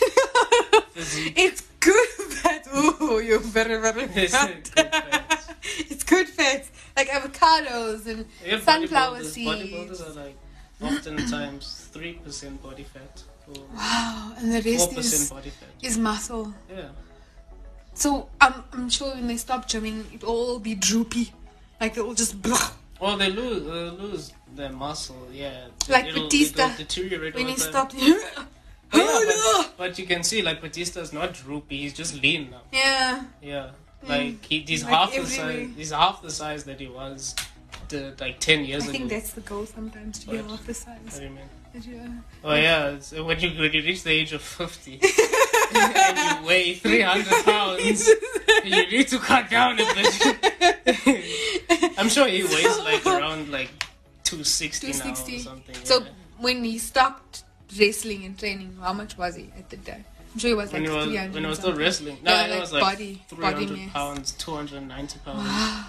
it's 1.37 1.63
good 1.81 2.09
fat. 2.09 2.67
Oh, 2.73 3.19
you're 3.19 3.39
very 3.39 3.81
very 3.81 4.05
It's 4.15 4.33
fat. 4.35 4.71
good 4.75 4.89
fat. 4.91 5.57
it's 5.79 6.05
good 6.05 6.29
fats 6.29 6.71
like 6.97 7.09
avocados 7.09 8.07
and 8.07 8.27
Yeah, 8.45 8.61
sunflower 8.61 9.21
bodybuilders- 9.21 9.33
seeds. 9.33 9.51
Bodybuilders 9.73 10.11
are 10.11 10.25
like 10.25 10.37
oftentimes 10.83 11.89
3% 11.95 12.63
body 12.63 12.85
fat 12.85 13.23
Wow, 13.75 14.35
and 14.39 14.53
the 14.53 14.63
rest 14.71 14.91
4% 14.91 14.99
is 14.99 15.31
body 15.31 15.51
fat. 15.51 15.69
is 15.83 15.99
muscle. 15.99 16.55
Yeah. 16.71 16.89
So 17.95 18.29
I'm 18.41 18.65
I'm 18.73 18.89
sure 18.91 19.15
when 19.15 19.27
they 19.29 19.37
stop 19.37 19.69
gymming, 19.69 20.13
it 20.15 20.23
will 20.23 20.31
all 20.31 20.59
be 20.59 20.75
droopy, 20.75 21.33
like 21.81 21.97
it 21.97 22.05
will 22.05 22.15
just 22.15 22.41
blah. 22.43 22.71
Well, 23.05 23.19
they 23.19 23.29
lose 23.29 23.67
uh, 23.67 24.03
lose 24.03 24.33
their 24.57 24.73
muscle, 24.73 25.29
yeah. 25.31 25.67
Like 25.91 26.07
it'll, 26.07 26.23
Batista, 26.23 26.65
it'll 26.65 26.77
deteriorate 26.79 27.35
When 27.35 27.49
he 27.49 27.57
stopped, 27.57 27.95
Oh, 27.99 28.47
yeah, 28.95 29.63
but, 29.63 29.77
but 29.77 29.99
you 29.99 30.07
can 30.07 30.23
see, 30.23 30.41
like, 30.41 30.63
Batista's 30.63 31.13
not 31.13 31.35
droopy, 31.35 31.81
he's 31.81 31.93
just 31.93 32.23
lean 32.23 32.51
now. 32.51 32.63
yeah, 32.73 33.25
Yeah. 33.43 33.71
Like, 34.09 34.43
he, 34.47 34.61
he's 34.61 34.85
Like 34.85 34.95
half 34.95 35.15
the 35.15 35.27
size, 35.27 35.69
he's 35.77 35.91
half 35.91 36.23
the 36.23 36.31
size 36.31 36.65
that 36.65 36.81
he 36.81 36.87
was, 36.87 37.35
the, 37.89 38.15
like, 38.19 38.41
10 38.41 38.65
years 38.65 38.85
ago. 38.85 38.93
I 38.95 38.97
think 38.97 39.11
that's 39.11 39.33
the 39.33 39.43
goal 39.43 39.67
sometimes 39.67 40.21
to 40.21 40.31
be 40.31 40.37
half 40.39 40.65
the 40.65 40.73
size. 40.73 40.99
What 41.05 41.19
do 41.19 41.25
you 41.25 41.31
mean? 41.31 41.51
Yeah. 41.75 42.07
Oh 42.45 42.55
yeah, 42.55 42.91
it's, 42.91 43.11
when 43.11 43.41
you 43.41 43.51
when 43.59 43.73
you 43.73 43.83
reach 43.83 44.05
the 44.05 44.13
age 44.13 44.33
of 44.33 44.41
fifty 44.43 45.01
and 45.75 46.19
you 46.19 46.47
weigh 46.47 46.75
three 46.75 47.01
hundred 47.01 47.45
pounds, 47.45 48.09
you 48.65 48.87
need 48.93 49.09
to 49.09 49.19
cut 49.19 49.51
down 49.51 49.81
a 49.81 49.85
bit. 49.93 51.74
I'm 51.99 52.09
sure 52.09 52.27
he 52.29 52.43
weighs 52.45 52.79
like 52.85 53.05
around 53.07 53.51
like 53.51 53.71
two 54.25 54.45
sixty 54.45 54.89
now 54.89 54.93
or 54.93 55.15
260. 55.15 55.39
something. 55.41 55.75
So 55.85 56.01
yeah. 56.01 56.09
when 56.39 56.65
he 56.65 56.79
stopped 56.79 57.45
wrestling 57.79 58.25
and 58.25 58.39
training, 58.39 58.77
how 58.81 58.93
much 58.93 59.17
was 59.19 59.37
he 59.37 59.51
at 59.59 59.71
the 59.71 59.77
time? 59.79 60.05
I'm 60.33 60.39
sure 60.41 60.49
he 60.49 60.55
was 60.55 60.73
like 60.73 60.83
when 60.83 60.91
he 60.91 60.97
was 60.97 61.07
300 61.07 61.35
when 61.35 61.43
he 61.45 61.49
was 61.49 61.59
still 61.59 61.75
wrestling, 61.77 62.19
no, 62.23 62.33
Yeah, 62.33 62.47
like 62.49 62.61
was 62.61 62.73
like 62.73 62.83
body- 62.83 63.23
three 63.29 63.39
body 63.41 63.91
pounds, 63.93 64.33
two 64.33 64.53
hundred 64.55 64.79
and 64.79 64.89
ninety 64.89 65.19
pounds. 65.25 65.47
Wow. 65.47 65.85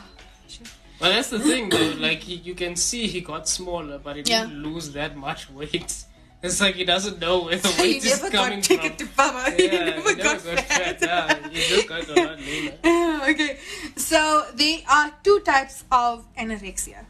But 0.99 1.09
that's 1.09 1.29
the 1.29 1.39
thing 1.39 1.69
though, 1.69 1.93
like 1.99 2.19
he, 2.19 2.35
you 2.35 2.55
can 2.55 2.75
see 2.75 3.07
he 3.07 3.21
got 3.21 3.47
smaller, 3.49 3.97
but 3.97 4.15
he 4.15 4.21
Yeah. 4.25 4.45
didn't 4.45 4.63
lose 4.63 4.91
that 4.91 5.17
much 5.17 5.49
weight. 5.49 6.03
It's 6.45 6.61
like 6.61 6.75
he 6.75 6.85
doesn't 6.85 7.19
know 7.19 7.43
where 7.45 7.57
the 7.57 7.67
he 7.77 7.81
weight 7.81 8.05
is 8.05 8.21
never 8.21 8.29
coming 8.35 8.59
got 8.59 8.63
ticket 8.67 9.01
from. 9.01 9.33
to 9.45 9.51
he 9.57 9.65
Yeah, 9.65 9.85
never 9.85 10.09
he 10.09 10.15
got 10.15 10.45
never 10.45 10.55
got 10.55 10.65
fat. 10.65 10.99
fat. 10.99 11.01
Yeah, 11.01 11.49
he 11.49 11.59
just 11.75 11.87
got 11.89 12.07
a 12.07 12.13
lot 12.13 12.39
leaner. 12.39 13.23
okay, 13.31 13.57
so 13.95 14.45
there 14.55 14.79
are 14.89 15.11
two 15.23 15.39
types 15.41 15.83
of 15.91 16.25
anorexia. 16.37 17.05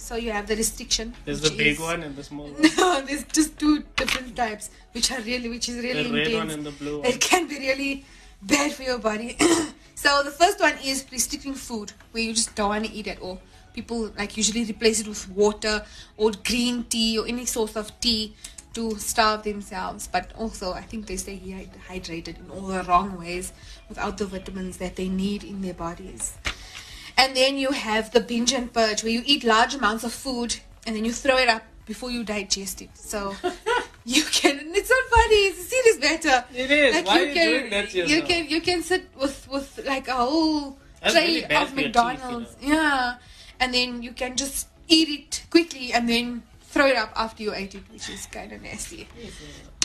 So 0.00 0.14
you 0.16 0.30
have 0.30 0.46
the 0.46 0.56
restriction. 0.56 1.12
There's 1.24 1.40
the 1.40 1.50
big 1.50 1.74
is- 1.74 1.80
one 1.80 2.02
and 2.02 2.14
the 2.16 2.22
small 2.24 2.46
one. 2.46 2.62
No, 2.78 3.00
there's 3.02 3.24
just 3.24 3.58
two 3.58 3.82
different 3.96 4.36
types, 4.36 4.70
which 4.92 5.10
are 5.10 5.20
really, 5.22 5.48
which 5.48 5.68
is 5.68 5.76
really 5.82 6.04
The 6.04 6.12
red 6.14 6.26
intense. 6.28 6.36
one 6.36 6.50
and 6.50 6.64
the 6.66 6.70
blue 6.70 6.98
one. 7.00 7.06
It 7.06 7.20
can 7.20 7.48
be 7.48 7.58
really 7.58 8.04
bad 8.40 8.72
for 8.72 8.84
your 8.84 8.98
body. 8.98 9.36
so 9.96 10.22
the 10.22 10.30
first 10.30 10.60
one 10.60 10.74
is 10.84 11.04
restricting 11.10 11.54
food, 11.54 11.92
where 12.12 12.22
you 12.22 12.32
just 12.32 12.54
don't 12.54 12.68
want 12.68 12.84
to 12.86 12.92
eat 12.92 13.08
at 13.08 13.20
all. 13.20 13.40
People 13.74 14.10
like 14.16 14.36
usually 14.36 14.64
replace 14.64 15.00
it 15.00 15.08
with 15.08 15.28
water 15.30 15.84
or 16.16 16.30
green 16.44 16.84
tea 16.84 17.18
or 17.18 17.26
any 17.26 17.44
source 17.44 17.76
of 17.76 17.90
tea 18.00 18.34
to 18.74 18.98
starve 18.98 19.42
themselves. 19.42 20.06
But 20.06 20.32
also, 20.36 20.72
I 20.72 20.82
think 20.82 21.06
they 21.06 21.16
stay 21.16 21.36
hy- 21.36 21.98
hydrated 21.98 22.38
in 22.38 22.50
all 22.50 22.66
the 22.66 22.82
wrong 22.84 23.18
ways 23.18 23.52
without 23.88 24.18
the 24.18 24.26
vitamins 24.26 24.76
that 24.78 24.96
they 24.96 25.08
need 25.08 25.44
in 25.44 25.60
their 25.60 25.74
bodies. 25.74 26.36
And 27.16 27.34
then 27.36 27.58
you 27.58 27.72
have 27.72 28.12
the 28.12 28.20
binge 28.20 28.52
and 28.52 28.72
purge, 28.72 29.02
where 29.02 29.12
you 29.12 29.22
eat 29.26 29.42
large 29.42 29.74
amounts 29.74 30.04
of 30.04 30.12
food 30.12 30.56
and 30.86 30.94
then 30.94 31.04
you 31.04 31.12
throw 31.12 31.36
it 31.36 31.48
up 31.48 31.62
before 31.84 32.10
you 32.10 32.22
digest 32.22 32.80
it. 32.80 32.90
So 32.94 33.34
you 34.04 34.22
can. 34.24 34.60
It's 34.74 34.90
not 34.90 35.04
funny. 35.10 35.34
It's 35.48 35.58
a 35.58 35.62
serious 35.64 35.98
matter. 35.98 36.44
It 36.54 36.70
is. 36.70 36.94
Like 36.94 37.06
Why 37.06 37.18
you 37.18 37.22
are 37.22 37.26
you 37.26 37.34
can, 37.34 37.48
doing 37.48 37.70
that 37.70 37.90
to 37.90 38.06
you 38.06 38.22
can 38.22 38.48
you 38.48 38.60
can 38.60 38.82
sit 38.82 39.06
with 39.18 39.48
with 39.50 39.80
like 39.84 40.06
a 40.06 40.14
whole 40.14 40.78
That's 41.02 41.14
tray 41.14 41.26
really 41.26 41.44
of 41.44 41.50
your 41.50 41.60
teeth, 41.60 41.76
you 41.76 41.84
McDonald's, 41.84 42.56
yeah, 42.60 43.16
and 43.58 43.74
then 43.74 44.02
you 44.02 44.12
can 44.12 44.36
just 44.36 44.68
eat 44.86 45.08
it 45.08 45.44
quickly 45.50 45.92
and 45.92 46.08
then 46.08 46.42
throw 46.68 46.86
it 46.86 46.96
up 46.96 47.12
after 47.16 47.42
you 47.42 47.54
ate 47.54 47.74
it, 47.74 47.82
which 47.90 48.08
is 48.10 48.26
kind 48.26 48.52
of 48.52 48.62
nasty. 48.62 49.08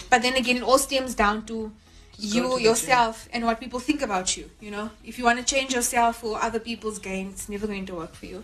But 0.09 0.21
then 0.21 0.35
again, 0.35 0.57
it 0.57 0.63
all 0.63 0.77
stems 0.77 1.15
down 1.15 1.45
to 1.47 1.71
Just 2.15 2.33
to 2.33 2.37
you 2.37 2.49
the 2.55 2.61
yourself 2.61 3.27
and 3.33 3.45
what 3.45 3.59
people 3.59 3.79
think 3.79 4.01
about 4.01 4.37
you. 4.37 4.49
You 4.59 4.71
know, 4.71 4.89
if 5.03 5.17
you 5.17 5.23
want 5.23 5.39
to 5.39 5.45
change 5.45 5.73
yourself 5.73 6.17
for 6.17 6.41
other 6.41 6.59
people's 6.59 6.99
gain, 6.99 7.29
it's 7.29 7.49
never 7.49 7.67
going 7.67 7.85
to 7.87 7.95
work 7.95 8.13
for 8.13 8.25
you. 8.25 8.43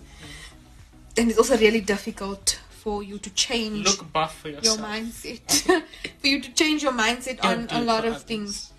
And 1.18 1.30
it's 1.30 1.38
also 1.38 1.58
really 1.58 1.82
difficult 1.82 2.60
for 2.70 3.04
you 3.04 3.18
to 3.20 3.30
change 3.32 3.86
Look 3.86 4.12
buff 4.14 4.40
for 4.40 4.50
your 4.50 4.78
mindset. 4.78 5.84
for 6.20 6.28
you 6.28 6.42
to 6.42 6.52
change 6.54 6.82
your 6.82 6.94
mindset 6.94 7.42
Don't 7.42 7.72
on 7.74 7.84
a 7.84 7.86
lot 7.86 8.06
of 8.06 8.14
others. 8.14 8.24
things. 8.24 8.74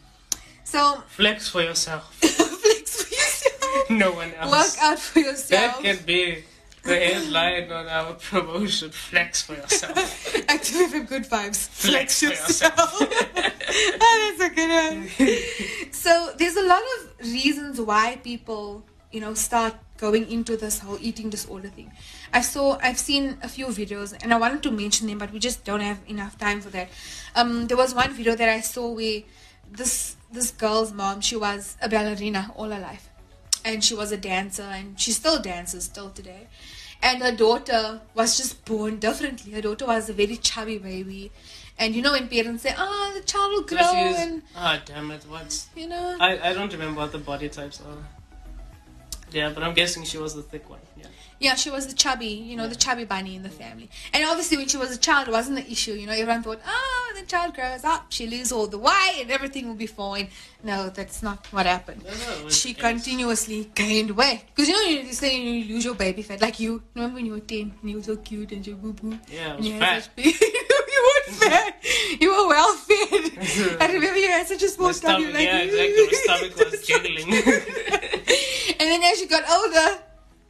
So 0.64 1.02
Flex 1.08 1.48
for 1.48 1.62
yourself. 1.62 2.14
flex 2.14 3.02
for 3.02 3.14
yourself. 3.14 3.90
no 3.90 4.12
one 4.12 4.32
else. 4.34 4.50
Work 4.50 4.82
out 4.82 4.98
for 4.98 5.18
yourself. 5.20 5.82
That 5.82 5.82
can 5.82 6.04
be 6.06 6.44
the 6.82 6.96
headline 6.96 7.70
on 7.72 7.86
our 7.88 8.14
promotion. 8.14 8.90
Flex 8.90 9.42
for 9.42 9.54
yourself. 9.54 9.96
Active 10.48 10.90
FM 10.90 11.08
good 11.08 11.24
vibes. 11.24 11.68
Flex 11.68 12.20
for 12.20 12.26
yourself. 12.26 12.74
oh, 12.76 13.08
that's 14.38 14.40
a 14.40 14.54
good 14.54 14.70
one. 14.70 15.92
So 15.92 16.32
there's 16.36 16.56
a 16.56 16.62
lot 16.62 16.82
of 16.82 17.26
reasons 17.32 17.80
why 17.80 18.16
people, 18.16 18.84
you 19.12 19.20
know, 19.20 19.34
start 19.34 19.74
going 19.98 20.30
into 20.30 20.56
this 20.56 20.78
whole 20.78 20.98
eating 21.00 21.28
disorder 21.28 21.68
thing. 21.68 21.92
I 22.32 22.40
saw, 22.40 22.78
I've 22.82 22.98
seen 22.98 23.36
a 23.42 23.48
few 23.48 23.66
videos, 23.66 24.16
and 24.22 24.32
I 24.32 24.38
wanted 24.38 24.62
to 24.62 24.70
mention 24.70 25.06
them, 25.06 25.18
but 25.18 25.32
we 25.32 25.38
just 25.38 25.64
don't 25.64 25.80
have 25.80 26.00
enough 26.08 26.38
time 26.38 26.60
for 26.62 26.70
that. 26.70 26.88
Um, 27.34 27.66
there 27.66 27.76
was 27.76 27.94
one 27.94 28.12
video 28.12 28.34
that 28.34 28.48
I 28.48 28.60
saw 28.60 28.90
where 28.90 29.22
this 29.70 30.16
this 30.32 30.50
girl's 30.52 30.92
mom, 30.92 31.20
she 31.20 31.36
was 31.36 31.76
a 31.82 31.88
ballerina 31.88 32.52
all 32.56 32.70
her 32.70 32.78
life, 32.78 33.09
and 33.64 33.82
she 33.84 33.94
was 33.94 34.12
a 34.12 34.16
dancer, 34.16 34.62
and 34.62 34.98
she 35.00 35.12
still 35.12 35.40
dances 35.40 35.84
still 35.84 36.10
today. 36.10 36.46
And 37.02 37.22
her 37.22 37.32
daughter 37.32 38.00
was 38.14 38.36
just 38.36 38.64
born 38.66 38.98
differently. 38.98 39.52
Her 39.52 39.62
daughter 39.62 39.86
was 39.86 40.08
a 40.10 40.12
very 40.12 40.36
chubby 40.36 40.78
baby. 40.78 41.32
And 41.78 41.94
you 41.96 42.02
know 42.02 42.12
when 42.12 42.28
parents 42.28 42.62
say, 42.62 42.74
"Ah, 42.76 43.10
the 43.14 43.22
child 43.22 43.52
will 43.52 43.62
grow," 43.62 43.78
is- 44.10 44.18
and 44.18 44.42
Ah, 44.54 44.82
damn 44.84 45.10
it. 45.10 45.24
What's. 45.26 45.68
you 45.74 45.86
know, 45.88 46.16
I, 46.20 46.50
I 46.50 46.52
don't 46.52 46.70
remember 46.72 47.00
what 47.00 47.12
the 47.12 47.18
body 47.18 47.48
types 47.48 47.80
are. 47.80 48.04
Yeah, 49.32 49.50
but 49.54 49.62
I'm 49.62 49.74
guessing 49.74 50.04
she 50.04 50.18
was 50.18 50.34
the 50.34 50.42
thick 50.42 50.68
one. 50.68 50.80
Yeah. 50.96 51.06
yeah, 51.38 51.54
she 51.54 51.70
was 51.70 51.86
the 51.86 51.94
chubby, 51.94 52.26
you 52.26 52.56
know, 52.56 52.66
the 52.68 52.74
chubby 52.74 53.04
bunny 53.04 53.34
in 53.36 53.42
the 53.44 53.48
family. 53.48 53.88
And 54.12 54.24
obviously, 54.24 54.56
when 54.58 54.68
she 54.68 54.76
was 54.76 54.90
a 54.94 54.98
child, 54.98 55.28
it 55.28 55.30
wasn't 55.30 55.56
the 55.56 55.70
issue. 55.70 55.92
You 55.92 56.06
know, 56.06 56.12
everyone 56.12 56.42
thought, 56.42 56.60
"Ah, 56.66 56.99
child 57.30 57.54
grows 57.54 57.84
up, 57.84 58.02
she 58.16 58.26
loses 58.26 58.52
all 58.52 58.66
the 58.66 58.78
weight, 58.78 59.18
and 59.22 59.30
everything 59.30 59.68
will 59.68 59.80
be 59.86 59.86
fine." 59.86 60.28
No, 60.62 60.78
that's 60.90 61.22
not 61.22 61.46
what 61.54 61.66
happened. 61.66 62.04
No, 62.04 62.42
no, 62.42 62.48
She 62.50 62.74
continuously 62.74 63.70
gained 63.74 64.10
weight 64.20 64.42
because 64.48 64.68
you 64.68 64.74
know 64.74 64.86
you 64.90 65.12
say 65.12 65.30
you 65.40 65.74
lose 65.74 65.84
your 65.84 65.94
baby 65.94 66.22
fat, 66.22 66.40
like 66.40 66.58
you. 66.60 66.82
Remember 66.94 67.16
when 67.16 67.26
you 67.26 67.32
were 67.32 67.46
ten 67.54 67.72
and 67.80 67.90
you 67.90 67.96
were 67.98 68.08
so 68.12 68.16
cute 68.16 68.52
and 68.52 68.66
you 68.66 68.74
boo 68.76 68.92
boo. 68.92 69.18
Yeah, 69.28 69.52
I 69.52 69.56
was 69.56 69.66
you 69.66 69.78
fat. 69.78 70.08
you 70.16 71.00
were 71.08 71.32
fat. 71.32 71.74
You 72.20 72.28
were 72.30 72.48
well 72.48 72.72
fed. 72.76 73.24
I 73.80 73.86
remember 73.92 74.18
you 74.18 74.28
had 74.28 74.46
such 74.46 74.62
a 74.62 74.68
small 74.68 74.92
stomach. 74.92 75.20
stomach, 75.20 75.34
like, 75.34 75.46
yeah, 75.46 75.68
exactly. 75.68 76.06
My 76.06 76.12
stomach 76.24 76.52
was 76.58 76.86
jiggling. 76.86 77.28
and 78.80 78.86
then 78.90 79.02
as 79.04 79.20
you 79.20 79.28
got 79.28 79.44
older, 79.48 80.02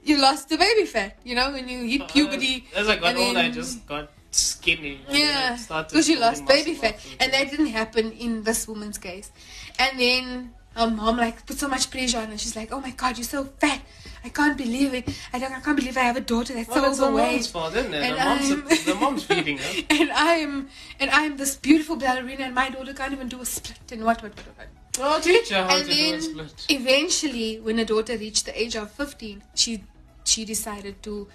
you 0.02 0.20
lost 0.20 0.48
the 0.48 0.56
baby 0.56 0.86
fat. 0.86 1.18
You 1.24 1.34
know, 1.34 1.52
when 1.52 1.68
you 1.68 1.84
hit 1.84 2.02
uh, 2.02 2.06
puberty. 2.06 2.66
As 2.74 2.88
I 2.88 2.96
got 2.96 3.16
older, 3.16 3.38
I 3.38 3.50
just 3.50 3.86
got 3.86 4.10
skinny. 4.30 5.00
Yeah, 5.08 5.56
because 5.68 6.08
you 6.08 6.18
lost 6.18 6.46
baby 6.46 6.74
fat, 6.74 6.98
and 7.18 7.32
that 7.32 7.50
didn't 7.50 7.66
happen 7.66 8.12
in 8.12 8.42
this 8.42 8.66
woman's 8.68 8.98
case. 8.98 9.30
And 9.78 9.98
then 9.98 10.52
her 10.76 10.88
mom 10.88 11.16
like 11.16 11.44
put 11.46 11.58
so 11.58 11.68
much 11.68 11.90
pressure 11.90 12.18
on 12.18 12.28
her. 12.28 12.38
She's 12.38 12.54
like, 12.56 12.72
"Oh 12.72 12.80
my 12.80 12.90
God, 12.90 13.18
you're 13.18 13.24
so 13.24 13.44
fat! 13.58 13.80
I 14.24 14.28
can't 14.28 14.56
believe 14.56 14.94
it! 14.94 15.08
I 15.32 15.38
don't, 15.38 15.52
I 15.52 15.60
can't 15.60 15.76
believe 15.76 15.96
I 15.96 16.02
have 16.02 16.16
a 16.16 16.20
daughter 16.20 16.54
that's 16.54 16.68
Well, 16.68 16.76
so 16.76 16.82
the 16.82 16.86
mom's 16.88 17.00
overweight." 17.00 17.46
fault, 17.46 17.74
isn't 17.74 17.94
it? 17.94 18.02
And 18.02 18.14
The 18.14 18.24
mom's, 18.24 18.50
I'm- 18.50 18.84
the 18.86 18.94
mom's 19.00 19.24
feeding 19.24 19.58
her. 19.58 19.82
and 19.90 20.10
I'm 20.12 20.68
and 21.00 21.10
I'm 21.10 21.36
this 21.36 21.56
beautiful 21.56 21.96
ballerina, 21.96 22.44
and 22.44 22.54
my 22.54 22.68
daughter 22.70 22.92
can't 22.94 23.12
even 23.12 23.28
do 23.28 23.40
a 23.40 23.46
split, 23.46 23.80
and 23.92 24.04
what 24.04 24.22
what 24.22 24.36
what 24.36 24.46
what. 24.56 24.68
Well, 24.98 25.20
teach 25.20 25.48
her 25.50 25.62
how 25.62 25.76
and 25.76 25.86
to 25.88 25.92
do 25.94 25.98
a 26.00 26.10
then 26.10 26.20
split. 26.20 26.66
eventually 26.68 27.58
when 27.60 27.78
her 27.78 27.84
daughter 27.84 28.16
reached 28.18 28.44
the 28.46 28.60
age 28.60 28.74
of 28.76 28.90
15 28.90 29.42
she 29.54 29.82
she 30.24 30.44
decided 30.44 31.02
to 31.04 31.28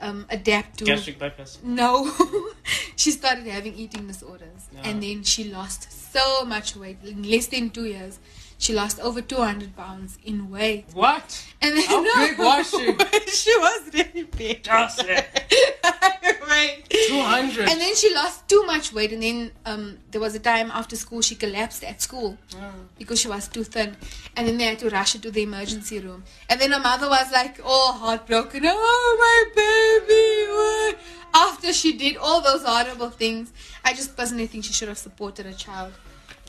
um, 0.00 0.26
adapt 0.30 0.78
to 0.78 0.84
Gastric 0.84 1.18
bypass. 1.18 1.58
no, 1.62 2.10
she 2.96 3.10
started 3.10 3.46
having 3.46 3.74
eating 3.74 4.06
disorders, 4.06 4.68
and 4.84 5.02
then 5.02 5.22
she 5.22 5.44
lost 5.44 6.12
so 6.12 6.44
much 6.44 6.76
weight 6.76 6.98
in 7.04 7.22
less 7.22 7.46
than 7.48 7.70
two 7.70 7.84
years. 7.84 8.18
She 8.60 8.74
lost 8.74 9.00
over 9.00 9.22
two 9.22 9.38
hundred 9.42 9.74
pounds 9.74 10.18
in 10.22 10.50
weight, 10.50 10.84
What? 10.92 11.28
and 11.62 11.76
then 11.78 11.84
How 11.86 12.02
big 12.26 12.38
was 12.38 12.70
she? 12.70 12.86
she 13.42 13.56
was 13.58 13.80
really 13.94 14.24
big. 14.24 14.62
Just 14.62 15.02
Right. 16.50 16.82
200. 16.90 17.68
And 17.70 17.80
then 17.80 17.94
she 17.94 18.12
lost 18.14 18.46
too 18.48 18.62
much 18.66 18.92
weight, 18.92 19.12
and 19.12 19.22
then 19.22 19.52
um, 19.64 19.98
there 20.10 20.20
was 20.20 20.34
a 20.34 20.38
time 20.40 20.70
after 20.72 20.94
school 20.96 21.22
she 21.22 21.36
collapsed 21.36 21.84
at 21.84 22.02
school 22.02 22.36
because 22.98 23.20
she 23.20 23.28
was 23.28 23.48
too 23.48 23.64
thin, 23.64 23.96
and 24.36 24.46
then 24.46 24.58
they 24.58 24.64
had 24.64 24.78
to 24.80 24.90
rush 24.90 25.12
her 25.14 25.20
to 25.20 25.30
the 25.30 25.42
emergency 25.42 25.98
room. 26.00 26.24
And 26.50 26.60
then 26.60 26.72
her 26.72 26.80
mother 26.80 27.08
was 27.08 27.30
like, 27.32 27.60
all 27.64 27.92
heartbroken, 27.92 28.62
"Oh 28.66 29.08
my 29.24 29.38
baby!" 29.62 30.52
what?" 30.58 30.98
After 31.48 31.72
she 31.72 31.96
did 31.96 32.16
all 32.18 32.40
those 32.42 32.62
horrible 32.64 33.10
things, 33.10 33.52
I 33.84 33.94
just 33.94 34.16
personally 34.16 34.48
think 34.48 34.64
she 34.64 34.72
should 34.74 34.88
have 34.88 34.98
supported 34.98 35.46
her 35.46 35.52
child. 35.52 35.92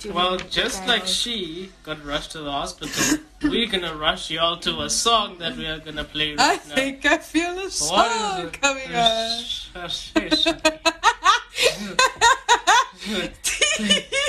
Well, 0.09 0.37
just 0.37 0.87
like 0.87 1.05
she 1.05 1.71
got 1.83 2.03
rushed 2.03 2.31
to 2.31 2.39
the 2.39 2.51
hospital, 2.51 3.19
we're 3.43 3.67
gonna 3.67 3.95
rush 3.95 4.31
y'all 4.31 4.57
to 4.59 4.81
a 4.81 4.89
song 4.89 5.37
that 5.39 5.55
we 5.57 5.67
are 5.67 5.77
gonna 5.79 6.03
play 6.03 6.35
I 6.37 6.53
right 6.55 6.67
now. 6.69 6.75
think 6.75 7.05
I 7.05 7.17
feel 7.19 7.51
a 7.51 7.55
What 7.55 7.65
is 7.65 7.73
song 7.75 8.49
coming 8.51 8.95
on. 8.95 9.43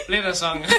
Play 0.06 0.20
the 0.20 0.32
song. 0.34 0.62
Play 0.72 0.78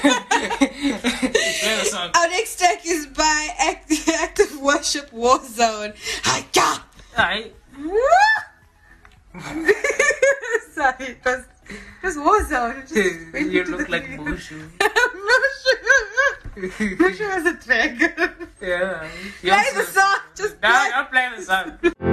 the 1.79 1.85
song. 1.85 2.11
Our 2.15 2.27
next 2.29 2.59
track 2.59 2.81
is 2.85 3.07
by 3.07 3.49
Act- 3.59 3.91
Active 4.21 4.59
Worship 4.59 5.09
Warzone. 5.11 5.93
Hiya! 6.25 6.83
Aye. 7.17 7.51
Sorry, 10.73 10.95
it 10.99 11.23
it 11.73 12.05
was 12.05 12.17
Warzone. 12.17 12.81
Just 12.87 13.51
you 13.53 13.63
look 13.65 13.89
like. 13.89 14.03
Mushu. 14.19 14.59
Mushu. 16.57 16.97
Mushu 16.97 17.35
was 17.35 17.45
a 17.45 17.53
dragon. 17.65 18.47
Yeah. 18.61 19.07
Play 19.41 19.69
the 19.73 19.83
song. 19.83 20.17
Just 20.35 20.61
No, 20.61 20.69
play. 20.69 20.89
don't 20.91 21.09
play 21.11 21.29
the 21.35 21.41
song. 21.43 22.12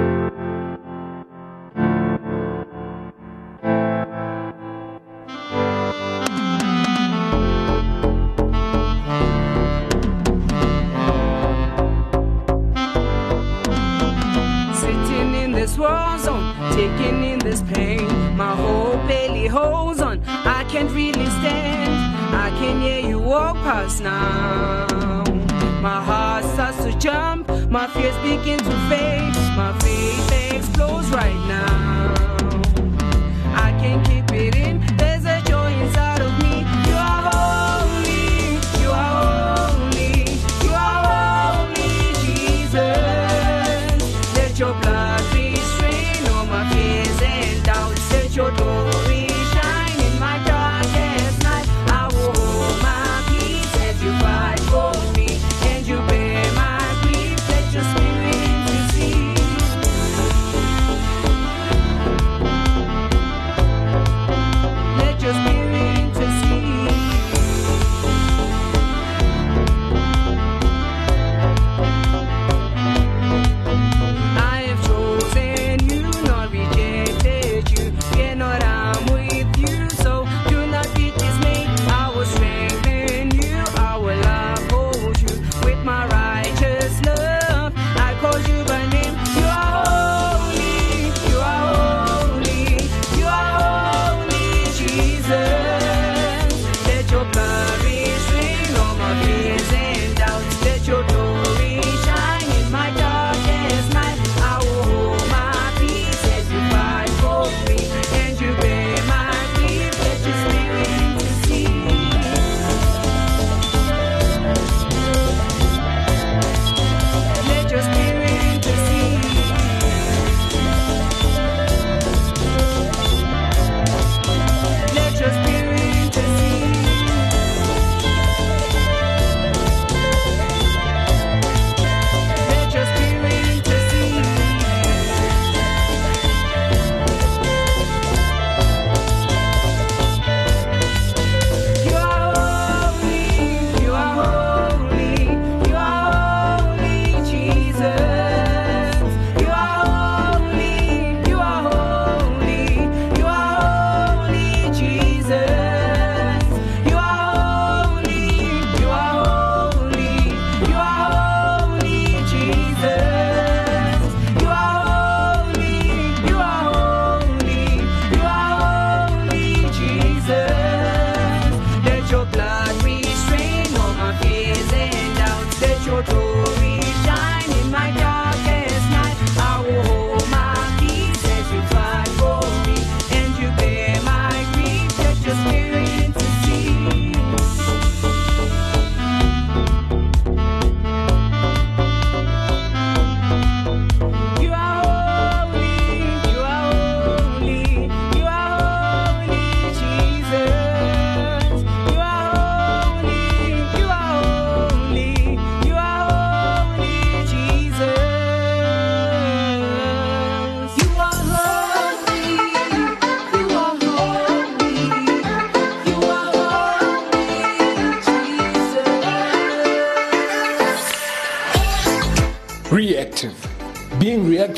This 15.61 15.77
war 15.77 16.17
zone, 16.17 16.55
taking 16.71 17.23
in 17.23 17.37
this 17.37 17.61
pain. 17.61 18.07
My 18.35 18.55
whole 18.55 18.97
belly 19.07 19.45
holds 19.45 20.01
on. 20.01 20.23
I 20.25 20.63
can't 20.63 20.89
really 20.89 21.29
stand. 21.39 21.93
I 22.33 22.49
can 22.57 22.81
hear 22.81 23.07
you 23.07 23.19
walk 23.19 23.57
past 23.57 24.01
now. 24.01 24.87
My 25.79 26.01
heart 26.03 26.45
starts 26.45 26.83
to 26.83 26.97
jump. 26.97 27.47
My 27.69 27.85
fears 27.93 28.17
begin 28.23 28.57
to 28.57 28.75
fade. 28.89 29.35
My 29.55 29.77
faith 29.81 30.55
explodes 30.55 31.09
right 31.11 31.41
now. 31.47 32.30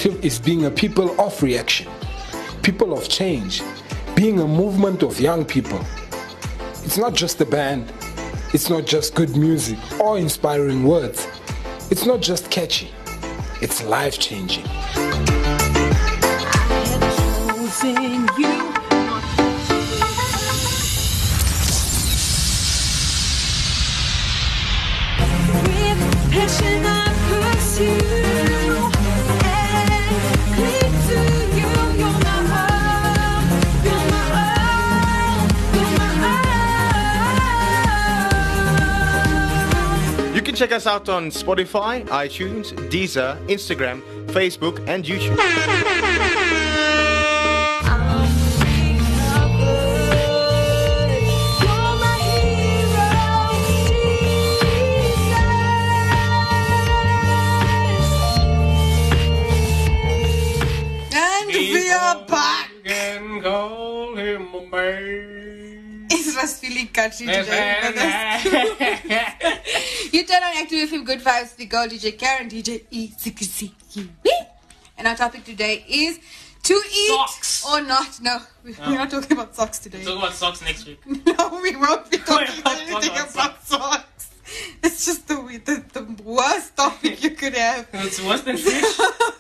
Is 0.04 0.38
being 0.38 0.66
a 0.66 0.72
people 0.72 1.18
of 1.18 1.42
reaction, 1.42 1.90
people 2.62 2.92
of 2.92 3.08
change, 3.08 3.62
being 4.16 4.42
a 4.42 4.46
movement 4.46 5.02
of 5.02 5.18
young 5.18 5.46
people. 5.46 5.80
It's 6.84 6.98
not 6.98 7.14
just 7.14 7.40
a 7.40 7.46
band, 7.46 7.90
it's 8.54 8.70
not 8.70 8.86
just 8.86 9.16
good 9.16 9.38
music 9.38 9.80
or 10.02 10.18
inspiring 10.18 10.84
words, 10.84 11.26
it's 11.90 12.06
not 12.06 12.20
just 12.20 12.52
catchy, 12.52 12.92
it's 13.62 13.82
life 13.86 14.20
changing. 14.20 14.66
Can 40.54 40.60
check 40.60 40.72
us 40.72 40.86
out 40.86 41.10
on 41.10 41.32
Spotify, 41.32 42.06
iTunes, 42.10 42.74
Deezer, 42.92 43.36
Instagram, 43.48 44.04
Facebook, 44.28 44.88
and 44.88 45.04
YouTube. 45.04 45.30
You're 45.30 45.38
my 51.98 52.18
hero, 52.38 53.10
And 61.16 61.48
we 61.48 61.92
are 61.92 62.26
back. 62.28 62.70
Can 62.84 63.42
call 63.42 64.16
him 64.16 64.54
a 64.54 64.62
man. 64.70 66.08
Ezra's 66.12 66.60
feeling 66.60 66.90
country 66.90 67.26
today. 67.26 67.80
but 70.14 70.28
that's 70.28 70.32
cool. 70.32 70.38
you 70.38 70.42
turn 70.42 70.44
on 70.44 70.64
Active 70.64 70.90
FM 70.90 71.06
Good 71.06 71.20
Vibes 71.22 71.56
the 71.56 71.66
girl 71.66 71.88
DJ 71.88 72.18
Karen, 72.18 72.50
DJ 72.50 72.84
E 72.92 73.12
And 74.98 75.08
our 75.08 75.16
topic 75.16 75.44
today 75.44 75.84
is 75.88 76.20
to 76.64 76.74
eat 76.74 77.08
Socks. 77.10 77.66
or 77.66 77.82
not. 77.82 78.20
No, 78.22 78.40
we- 78.64 78.74
we're 78.80 78.96
not 78.98 79.10
talking 79.10 79.32
about 79.34 79.56
socks 79.56 79.80
today. 79.80 80.00
we 80.00 80.06
Talk 80.06 80.18
about 80.18 80.34
socks 80.34 80.62
next 80.62 80.86
week. 80.88 81.00
No, 81.06 81.60
we 81.62 81.76
won't 81.76 82.10
be 82.10 82.18
talking 82.32 82.62
We're 82.64 82.72
anything 82.74 83.12
about 83.12 83.34
about 83.34 83.64
socks. 83.66 84.30
It's 84.84 85.06
just 85.06 85.28
the, 85.28 85.36
the 85.66 85.84
the 86.00 86.24
worst 86.24 86.76
topic 86.78 87.24
you 87.24 87.32
could 87.32 87.56
have. 87.56 87.88
It's 87.94 88.22
worse 88.24 88.42
than 88.42 88.58
fish. 88.58 88.72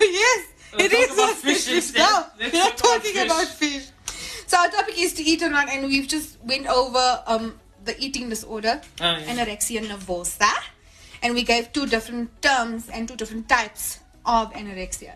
yes, 0.02 0.48
Let's 0.74 0.86
it 0.86 0.94
is 0.94 1.14
about 1.14 1.28
worse 1.30 1.42
fish 1.42 1.66
than 1.66 1.76
instead. 1.76 2.00
No, 2.00 2.26
we're 2.40 2.52
not 2.52 2.78
talk 2.78 2.80
about 2.80 3.04
talking 3.04 3.14
fish. 3.14 3.26
about 3.26 3.48
fish. 3.48 3.86
So 4.48 4.58
our 4.58 4.70
topic 4.70 4.98
is 4.98 5.14
to 5.14 5.24
eat 5.24 5.42
or 5.44 5.50
not, 5.50 5.70
and 5.70 5.86
we've 5.86 6.08
just 6.08 6.38
went 6.44 6.68
over 6.68 7.24
um 7.28 7.60
the 7.84 7.96
eating 8.04 8.30
disorder, 8.30 8.82
Oh, 9.02 9.18
yeah. 9.18 9.26
anorexia 9.36 9.82
nervosa, 9.86 10.52
and 11.22 11.34
we 11.34 11.44
gave 11.44 11.72
two 11.74 11.86
different 11.88 12.42
terms 12.42 12.90
and 12.90 13.08
two 13.08 13.16
different 13.16 13.48
types 13.50 14.00
of 14.26 14.52
anorexia, 14.54 15.14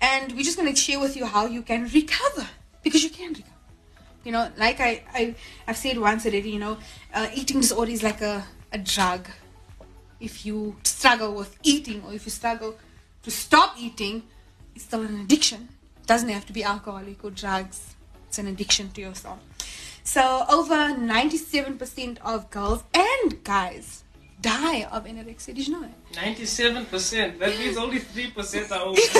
and 0.00 0.32
we're 0.32 0.42
just 0.44 0.58
going 0.58 0.72
to 0.72 0.78
share 0.80 1.00
with 1.00 1.16
you 1.16 1.24
how 1.26 1.46
you 1.46 1.62
can 1.62 1.82
recover 1.84 2.46
because 2.82 3.02
you 3.02 3.10
can 3.10 3.28
recover. 3.32 3.46
You 4.24 4.32
know, 4.32 4.50
like 4.58 4.80
I, 4.80 5.02
I 5.14 5.34
I've 5.66 5.78
said 5.78 5.98
once 5.98 6.26
already, 6.26 6.50
you 6.50 6.58
know, 6.58 6.76
uh, 7.14 7.28
eating 7.34 7.60
disorder 7.60 7.90
is 7.90 8.02
like 8.02 8.20
a, 8.20 8.44
a 8.72 8.76
drug. 8.78 9.28
If 10.20 10.44
you 10.44 10.76
struggle 10.84 11.34
with 11.34 11.56
eating 11.62 12.02
or 12.06 12.12
if 12.12 12.26
you 12.26 12.30
struggle 12.30 12.76
to 13.22 13.30
stop 13.30 13.76
eating, 13.78 14.24
it's 14.74 14.84
still 14.84 15.00
an 15.02 15.20
addiction. 15.22 15.68
It 16.02 16.06
doesn't 16.06 16.28
have 16.28 16.44
to 16.46 16.52
be 16.52 16.62
alcoholic 16.62 17.24
or 17.24 17.30
drugs. 17.30 17.94
It's 18.28 18.38
an 18.38 18.46
addiction 18.46 18.90
to 18.90 19.00
yourself. 19.00 19.38
So 20.02 20.44
over 20.50 20.74
97% 20.74 22.18
of 22.24 22.50
girls 22.50 22.84
and 22.94 23.42
guys 23.44 24.04
die 24.40 24.84
of 24.90 25.04
anorexia. 25.04 25.54
Did 25.54 25.68
you 25.68 25.74
know 25.74 25.82
that? 25.82 25.92
Ninety-seven 26.16 26.86
percent. 26.86 27.38
That 27.38 27.58
means 27.58 27.76
only 27.76 27.98
three 27.98 28.30
percent 28.30 28.72
are 28.72 28.80
obese. 28.88 29.12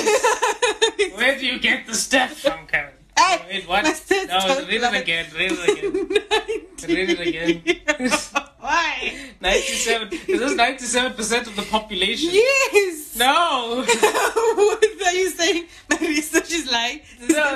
Where 1.14 1.38
do 1.38 1.46
you 1.46 1.58
get 1.60 1.86
the 1.86 1.94
stat 1.94 2.30
from, 2.30 2.66
Karen? 2.66 2.94
Hey, 3.18 3.44
Wait, 3.50 3.68
what? 3.68 3.84
No, 3.84 4.64
read 4.66 4.82
it 4.82 5.02
again. 5.02 5.26
Read 5.36 5.52
it 5.52 5.68
again. 5.68 6.08
Read 6.88 7.10
it 7.10 7.20
again. 7.20 7.62
Why? 8.60 9.14
Ninety-seven. 9.40 10.08
Is 10.12 10.40
this 10.40 10.54
ninety-seven 10.54 11.12
percent 11.14 11.46
of 11.46 11.56
the 11.56 11.62
population? 11.62 12.30
Yes. 12.32 13.16
No. 13.16 13.84
what 13.86 14.84
are 15.06 15.12
you 15.12 15.30
saying? 15.30 15.66
My 15.90 15.98
research 16.00 16.50
is 16.52 16.70
lying. 16.70 17.00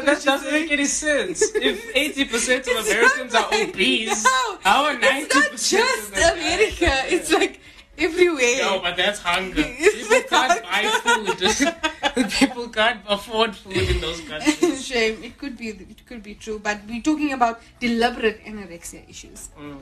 That 0.05 0.23
doesn't 0.25 0.53
make 0.53 0.71
any 0.71 0.87
sense. 0.87 1.43
If 1.55 1.95
80% 1.95 2.79
of 2.79 2.87
Americans 2.87 3.35
are 3.35 3.49
obese, 3.55 4.25
No, 4.25 4.59
how 4.63 4.85
are 4.85 4.95
90% 4.97 5.01
It's 5.23 5.35
not 5.35 5.51
just 5.51 6.09
of 6.11 6.15
them 6.15 6.39
America. 6.39 6.93
It's 7.15 7.31
like 7.33 7.61
everywhere. 7.97 8.59
No, 8.63 8.81
but 8.81 8.97
that's 8.97 9.21
hunger. 9.21 9.63
People 9.79 10.23
can't 10.29 10.63
buy 10.63 10.83
food. 11.05 12.31
People 12.39 12.69
can't 12.69 13.01
afford 13.09 13.55
food 13.57 13.77
in 13.95 14.01
those 14.01 14.21
countries. 14.23 14.87
Shame. 14.87 15.23
It 15.23 15.39
could 15.39 15.57
be. 15.57 15.69
It 15.69 16.07
could 16.07 16.23
be 16.23 16.35
true. 16.35 16.59
But 16.59 16.81
we're 16.89 17.03
talking 17.03 17.33
about 17.33 17.61
deliberate 17.81 18.45
anorexia 18.45 19.09
issues. 19.09 19.49
Mm. 19.59 19.79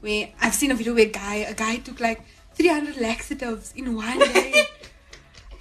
Where 0.00 0.28
I've 0.40 0.54
seen 0.54 0.70
a 0.70 0.74
video 0.74 0.94
where 0.94 1.06
a 1.06 1.10
guy, 1.10 1.36
a 1.36 1.54
guy 1.54 1.76
took 1.76 2.00
like 2.00 2.22
300 2.54 2.96
laxatives 3.00 3.72
in 3.76 3.94
one 3.96 4.18
day. 4.18 4.64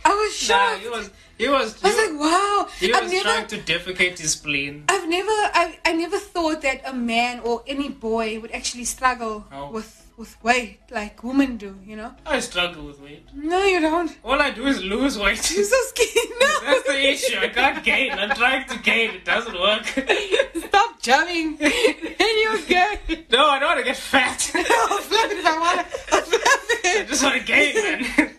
I 0.05 0.09
was 0.13 0.49
Nah, 0.49 0.77
shocked. 0.77 0.91
was, 0.91 1.09
he 1.37 1.47
was, 1.49 1.83
I 1.83 1.87
was 1.87 1.97
like, 1.97 2.19
wow. 2.19 2.67
he 2.79 2.93
I've 2.93 3.03
was 3.03 3.11
never, 3.11 3.23
trying 3.23 3.47
to 3.47 3.57
defecate 3.57 4.19
his 4.19 4.31
spleen. 4.31 4.85
I've 4.89 5.07
never, 5.09 5.29
I, 5.31 5.77
I 5.85 5.93
never 5.93 6.17
thought 6.17 6.61
that 6.61 6.81
a 6.85 6.93
man 6.93 7.41
or 7.41 7.63
any 7.67 7.89
boy 7.89 8.39
would 8.39 8.51
actually 8.51 8.85
struggle 8.85 9.45
Oh. 9.51 9.71
with 9.71 10.01
with 10.17 10.41
weight 10.41 10.79
like 10.91 11.21
women 11.25 11.57
do. 11.57 11.77
You 11.85 11.97
know? 11.97 12.13
I 12.25 12.39
struggle 12.39 12.85
with 12.85 13.01
weight. 13.01 13.25
No, 13.33 13.65
you 13.65 13.81
don't. 13.81 14.15
All 14.23 14.41
I 14.41 14.49
do 14.51 14.65
is 14.65 14.81
lose 14.81 15.19
weight. 15.19 15.51
You're 15.55 15.65
so 15.65 15.75
skinny. 15.89 16.29
No. 16.39 16.59
That's 16.63 16.87
the 16.87 17.09
issue. 17.09 17.37
I 17.37 17.49
can't 17.49 17.83
gain. 17.83 18.11
I'm 18.13 18.29
trying 18.29 18.65
to 18.69 18.79
gain. 18.79 19.09
It 19.15 19.25
doesn't 19.25 19.59
work. 19.59 19.85
Stop 20.67 21.01
jumping. 21.01 21.57
and 21.59 22.35
you're 22.43 22.61
good. 22.65 23.25
No, 23.29 23.45
I 23.45 23.59
don't 23.59 23.67
want 23.75 23.79
to 23.79 23.83
get 23.85 23.97
fat. 23.97 24.51
I'll 24.55 24.97
flip 24.99 25.31
it 25.31 25.37
if 25.39 25.45
I 25.45 25.59
want 25.59 25.79
to. 25.79 26.15
I'll 26.15 26.21
flip 26.21 26.41
I 26.85 27.05
just 27.09 27.21
want 27.23 27.35
to 27.35 27.43
gain, 27.45 27.75
man. 27.75 28.31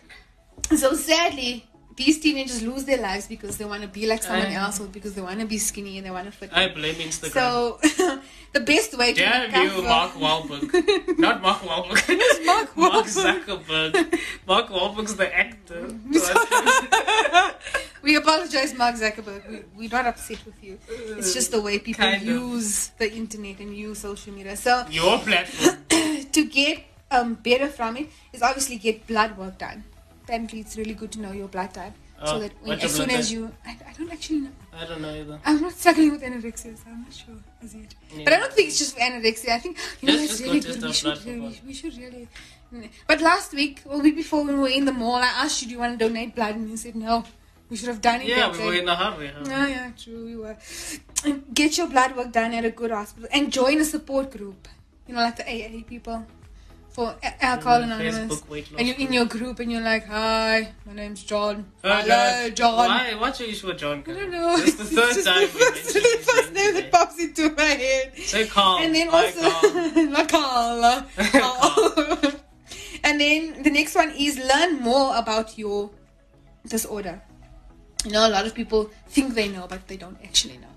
So 0.75 0.93
sadly, 0.95 1.66
these 1.97 2.19
teenagers 2.19 2.61
lose 2.61 2.85
their 2.85 2.99
lives 2.99 3.25
because 3.27 3.57
they 3.57 3.65
want 3.65 3.81
to 3.81 3.87
be 3.87 4.05
like 4.05 4.21
someone 4.23 4.47
I- 4.47 4.53
else 4.53 4.79
or 4.79 4.85
because 4.87 5.13
they 5.15 5.21
want 5.21 5.39
to 5.39 5.45
be 5.47 5.57
skinny 5.57 5.97
and 5.97 6.05
they 6.05 6.11
want 6.11 6.25
to 6.25 6.31
fit. 6.31 6.49
I 6.53 6.67
blame 6.69 6.95
Instagram. 6.95 7.31
So 7.33 7.79
the 8.53 8.59
best 8.61 8.97
way 8.97 9.13
to 9.13 9.23
recover. 9.23 9.63
you, 9.63 9.81
Mark 9.81 10.11
Wahlberg. 10.13 11.17
Not 11.25 11.41
Mark 11.41 11.59
Wahlberg. 11.69 12.45
Mark 12.45 12.77
Mark 12.77 13.05
Wahlberg? 13.05 13.43
Zuckerberg. 13.45 14.19
Mark 14.47 14.67
Wahlberg's 14.69 15.15
the 15.15 15.29
actor. 15.35 15.89
we 18.03 18.15
apologize, 18.15 18.73
Mark 18.75 18.95
Zuckerberg. 18.95 19.49
We, 19.49 19.63
we're 19.75 19.89
not 19.89 20.05
upset 20.05 20.45
with 20.45 20.63
you. 20.63 20.77
It's 21.17 21.33
just 21.33 21.51
the 21.51 21.61
way 21.61 21.79
people 21.79 22.03
Kind 22.05 22.21
of. 22.21 22.27
use 22.27 22.89
the 22.99 23.11
internet 23.11 23.59
and 23.59 23.75
use 23.75 23.99
social 23.99 24.33
media. 24.33 24.55
So 24.55 24.85
Your 24.91 25.17
platform. 25.19 25.77
to 26.31 26.45
get 26.45 26.83
um, 27.09 27.33
better 27.35 27.67
from 27.67 27.97
it 27.97 28.07
is 28.33 28.41
obviously 28.43 28.77
get 28.77 29.07
blood 29.07 29.37
work 29.37 29.57
done. 29.57 29.83
Apparently, 30.27 30.59
it's 30.59 30.75
really 30.77 30.93
good 30.93 31.11
to 31.13 31.21
know 31.21 31.31
your 31.31 31.47
blood 31.47 31.73
type. 31.73 31.93
so 32.25 32.35
Oh, 32.35 32.39
that 32.39 32.51
when, 32.61 32.79
as 32.81 32.93
soon 32.93 33.09
as 33.11 33.31
you, 33.31 33.49
I, 33.65 33.77
I 33.89 33.93
don't 33.97 34.11
actually 34.11 34.39
know. 34.41 34.49
I 34.73 34.85
don't 34.85 35.01
know 35.01 35.13
either. 35.19 35.39
I'm 35.45 35.61
not 35.61 35.71
struggling 35.71 36.11
with 36.11 36.21
anorexia, 36.21 36.75
so 36.77 36.83
I'm 36.87 37.03
not 37.03 37.13
sure 37.13 37.35
as 37.63 37.73
yet. 37.73 37.95
But 38.25 38.33
I 38.33 38.39
don't 38.41 38.51
think 38.51 38.67
it's 38.67 38.79
just 38.79 38.95
for 38.95 38.99
anorexia. 38.99 39.51
I 39.51 39.59
think 39.59 39.77
you 40.01 40.09
know 40.09 40.15
it's 40.25 40.41
really 40.41 40.59
good. 40.59 40.83
We 40.83 40.91
should 40.91 41.23
really, 41.25 41.61
we 41.65 41.73
should 41.73 41.95
really. 41.97 42.27
But 43.07 43.21
last 43.21 43.53
week, 43.53 43.83
or 43.85 43.99
week 44.01 44.17
before, 44.17 44.43
when 44.43 44.55
we 44.57 44.63
were 44.63 44.75
in 44.79 44.83
the 44.83 44.91
mall, 44.91 45.15
I 45.15 45.31
asked 45.43 45.61
you, 45.61 45.67
"Do 45.69 45.73
you 45.75 45.79
want 45.79 45.97
to 45.97 46.05
donate 46.07 46.35
blood?" 46.35 46.55
And 46.55 46.69
you 46.69 46.75
said 46.85 46.95
no. 46.95 47.23
We 47.69 47.77
should 47.77 47.87
have 47.93 48.01
done 48.01 48.21
it. 48.21 48.27
Yeah, 48.27 48.51
we 48.51 48.65
were 48.65 48.73
in 48.81 48.89
a 48.89 48.95
hurry. 49.03 49.27
Huh? 49.27 49.43
Yeah, 49.53 49.67
yeah, 49.75 49.91
true. 50.01 50.25
We 50.25 50.35
were. 50.41 50.57
And 51.25 51.43
get 51.53 51.77
your 51.77 51.87
blood 51.87 52.15
work 52.17 52.31
done 52.33 52.53
at 52.53 52.65
a 52.65 52.71
good 52.81 52.91
hospital 52.91 53.29
and 53.31 53.51
join 53.61 53.79
a 53.79 53.85
support 53.85 54.31
group. 54.37 54.67
You 55.07 55.13
know, 55.15 55.21
like 55.21 55.37
the 55.37 55.47
AA 55.55 55.83
people 55.93 56.25
for 56.97 57.15
alcohol 57.21 57.83
anonymous. 57.83 58.17
Facebook 58.17 58.49
weight 58.49 58.71
loss 58.71 58.79
And 58.79 58.87
you're 58.87 58.97
in 58.97 59.13
your 59.13 59.25
group 59.25 59.59
and 59.59 59.71
you're 59.71 59.87
like, 59.93 60.07
"Hi, 60.07 60.73
my 60.83 60.93
name's 60.93 61.21
John. 61.21 61.71
Oh, 61.83 61.93
Hello, 61.93 62.49
John." 62.49 62.87
Why? 62.89 63.13
What's 63.13 63.39
your 63.39 63.49
issue 63.49 63.67
with 63.67 63.77
John? 63.77 64.03
I 64.07 64.13
don't 64.13 64.31
know. 64.31 64.55
It's 64.65 64.77
the 64.81 64.89
third 64.97 65.13
just 65.13 65.27
time 65.27 65.41
the 65.41 65.47
first, 65.47 65.93
the 65.93 66.23
first 66.29 66.53
name 66.53 66.73
that 66.73 66.91
pops 66.91 67.19
into 67.19 67.51
my 67.55 67.71
head. 67.83 68.17
Say 68.17 68.47
Carl. 68.47 68.79
And 68.79 68.95
then 68.95 69.09
also, 69.09 69.45
Carl. 70.25 71.05
Carl. 71.37 72.33
and 73.03 73.21
then 73.21 73.61
the 73.61 73.69
next 73.69 73.93
one 73.93 74.09
is 74.17 74.39
learn 74.51 74.81
more 74.81 75.15
about 75.15 75.55
your 75.55 75.91
disorder. 76.65 77.21
You 78.05 78.11
know, 78.13 78.25
a 78.27 78.33
lot 78.37 78.47
of 78.47 78.55
people 78.55 78.89
think 79.07 79.35
they 79.35 79.49
know, 79.49 79.67
but 79.69 79.87
they 79.87 79.97
don't 79.97 80.17
actually 80.23 80.57
know. 80.57 80.73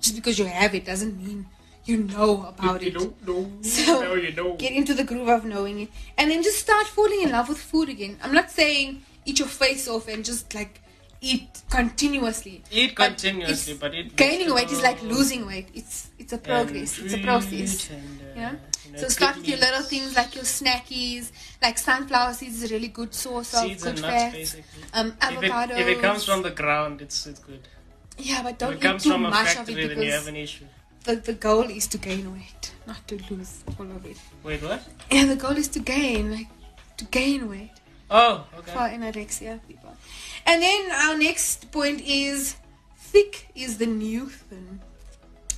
Just 0.00 0.14
because 0.14 0.38
you 0.38 0.46
have 0.46 0.74
it 0.74 0.86
doesn't 0.86 1.14
mean 1.22 1.46
you 1.88 1.96
know 2.04 2.44
about 2.46 2.82
it. 2.82 2.82
you 2.82 2.88
it. 2.88 2.94
don't 3.00 3.26
know. 3.28 3.42
So 3.62 4.00
now 4.02 4.14
you 4.14 4.32
know. 4.32 4.56
get 4.56 4.72
into 4.72 4.94
the 4.94 5.04
groove 5.04 5.28
of 5.28 5.44
knowing 5.44 5.80
it, 5.80 5.88
and 6.18 6.30
then 6.30 6.42
just 6.42 6.58
start 6.58 6.86
falling 6.86 7.22
in 7.22 7.30
love 7.30 7.48
with 7.48 7.58
food 7.58 7.88
again. 7.88 8.18
I'm 8.22 8.32
not 8.40 8.50
saying 8.50 9.02
eat 9.24 9.38
your 9.38 9.48
face 9.48 9.88
off 9.88 10.08
and 10.08 10.24
just 10.24 10.54
like 10.54 10.80
eat 11.20 11.62
continuously. 11.70 12.62
Eat 12.70 12.94
But 12.96 13.08
continuously, 13.08 13.74
but 13.74 13.94
eat 13.94 14.14
gaining 14.16 14.52
weight 14.54 14.70
is 14.70 14.82
like 14.82 15.02
losing 15.02 15.46
weight. 15.46 15.68
It's 15.74 16.10
it's 16.18 16.32
a 16.32 16.38
progress. 16.38 16.98
It's 16.98 17.14
a 17.14 17.22
process. 17.30 17.90
and, 17.90 18.20
uh, 18.20 18.34
You 18.34 18.40
know? 18.42 18.50
you 18.86 18.92
know, 18.92 18.98
So 18.98 19.08
start 19.08 19.36
with 19.36 19.48
your 19.48 19.58
little 19.58 19.82
things 19.82 20.14
like 20.20 20.34
your 20.34 20.44
snackies, 20.44 21.32
like 21.62 21.76
sunflower 21.78 22.34
seeds 22.34 22.62
is 22.62 22.70
a 22.70 22.74
really 22.74 22.88
good 22.88 23.12
source 23.14 23.54
of 23.54 23.62
Seeds 23.62 23.82
good 23.82 23.94
and 23.94 24.02
nuts, 24.02 24.14
fats. 24.14 24.34
basically. 24.36 24.82
Um, 24.92 25.08
If 25.22 25.42
it, 25.42 25.70
if 25.82 25.88
it 25.94 26.00
comes 26.00 26.24
from 26.24 26.42
the 26.42 26.50
ground, 26.62 27.00
it's 27.02 27.26
it's 27.26 27.40
good. 27.40 27.64
yeah, 28.18 28.42
but 28.42 28.58
don't 28.58 28.74
it 28.74 28.76
eat 28.78 28.82
comes 28.88 29.02
too 29.04 29.10
from 29.12 29.24
a 29.26 29.30
much 29.30 29.56
of 29.56 29.68
it 29.70 29.88
then 29.88 30.02
you 30.02 30.12
have 30.12 30.28
an 30.28 30.36
issue. 30.36 30.66
The, 31.08 31.16
the 31.16 31.32
goal 31.32 31.62
is 31.62 31.86
to 31.88 31.98
gain 31.98 32.30
weight, 32.34 32.74
not 32.86 33.06
to 33.08 33.18
lose 33.30 33.64
all 33.78 33.86
of 33.86 34.04
it. 34.04 34.18
Wait, 34.44 34.62
what? 34.62 34.82
Yeah, 35.10 35.24
the 35.24 35.36
goal 35.36 35.56
is 35.56 35.68
to 35.68 35.78
gain, 35.80 36.30
like 36.32 36.48
to 36.98 37.04
gain 37.06 37.48
weight 37.48 37.70
Oh, 38.10 38.46
okay. 38.58 38.72
for 38.72 38.80
anorexia 38.80 39.60
people. 39.66 39.96
And 40.44 40.62
then 40.62 40.90
our 40.92 41.16
next 41.16 41.70
point 41.72 42.02
is 42.02 42.56
thick 42.96 43.48
is 43.54 43.78
the 43.78 43.86
new 43.86 44.28
thin. 44.28 44.80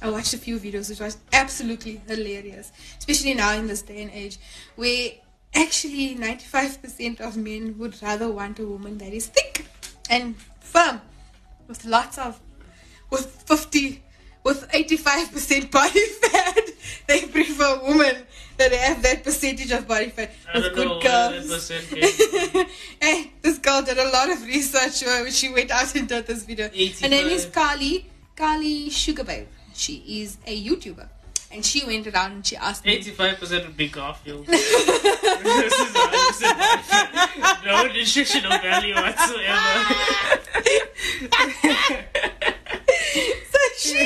I 0.00 0.08
watched 0.10 0.34
a 0.34 0.38
few 0.38 0.58
videos 0.58 0.88
which 0.88 1.00
was 1.00 1.18
absolutely 1.32 2.00
hilarious, 2.06 2.70
especially 2.98 3.34
now 3.34 3.52
in 3.54 3.66
this 3.66 3.82
day 3.82 4.02
and 4.02 4.10
age 4.12 4.38
where 4.76 5.10
actually 5.54 6.14
95% 6.16 7.20
of 7.20 7.36
men 7.36 7.76
would 7.78 8.00
rather 8.02 8.28
want 8.30 8.60
a 8.60 8.64
woman 8.64 8.98
that 8.98 9.12
is 9.12 9.26
thick 9.26 9.66
and 10.08 10.36
firm 10.60 11.00
with 11.66 11.84
lots 11.84 12.18
of 12.18 12.40
with 13.10 13.26
50 13.46 14.02
with 14.44 14.68
85% 14.70 15.70
body 15.70 16.00
fat 16.22 16.70
they 17.06 17.26
prefer 17.26 17.80
women 17.86 18.16
that 18.56 18.72
have 18.72 19.02
that 19.02 19.24
percentage 19.24 19.70
of 19.70 19.86
body 19.88 20.10
fat 20.10 20.30
I 20.52 20.58
with 20.58 20.74
good 20.74 21.02
curves 21.02 21.68
hey, 21.68 22.66
eh, 23.00 23.24
this 23.42 23.58
girl 23.58 23.82
did 23.82 23.98
a 23.98 24.10
lot 24.10 24.30
of 24.30 24.44
research 24.44 25.02
when 25.02 25.30
she 25.30 25.48
went 25.50 25.70
out 25.70 25.94
and 25.94 26.08
did 26.08 26.26
this 26.26 26.44
video. 26.44 26.66
85. 26.66 27.00
Her 27.00 27.08
name 27.08 27.26
is 27.26 27.44
85. 27.46 27.52
Kali, 27.54 28.10
Kali 28.36 28.90
Sugar 28.90 29.24
Babe. 29.24 29.46
She 29.74 30.22
is 30.22 30.36
a 30.46 30.64
YouTuber. 30.64 31.08
And 31.52 31.64
she 31.66 31.84
went 31.84 32.06
around 32.06 32.32
and 32.32 32.46
she 32.46 32.56
asked 32.56 32.84
me, 32.84 33.02
85% 33.02 33.66
would 33.66 33.76
be 33.76 33.88
Garfield. 33.88 34.46
this 34.46 34.70
is 34.70 35.92
100% 35.92 37.64
no 37.66 37.86
nutritional 37.88 38.56
value 38.58 38.94
whatsoever. 38.94 40.40
She 43.80 43.98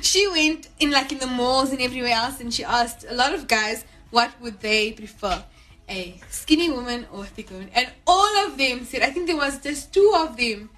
she 0.02 0.28
went 0.28 0.68
in 0.78 0.90
like 0.90 1.10
in 1.12 1.18
the 1.18 1.26
malls 1.26 1.70
and 1.72 1.80
everywhere 1.80 2.12
else 2.12 2.40
and 2.40 2.52
she 2.52 2.64
asked 2.64 3.04
a 3.08 3.14
lot 3.14 3.32
of 3.34 3.46
guys 3.48 3.84
what 4.10 4.30
would 4.40 4.60
they 4.60 4.92
prefer 4.92 5.42
a 5.88 6.20
skinny 6.30 6.70
woman 6.70 7.06
or 7.12 7.24
a 7.24 7.26
thick 7.26 7.50
woman. 7.50 7.68
And 7.74 7.88
all 8.06 8.46
of 8.46 8.56
them 8.56 8.84
said 8.84 9.02
i 9.02 9.10
think 9.10 9.26
there 9.26 9.36
was 9.36 9.58
just 9.58 9.92
two 9.92 10.12
of 10.16 10.36
them 10.36 10.70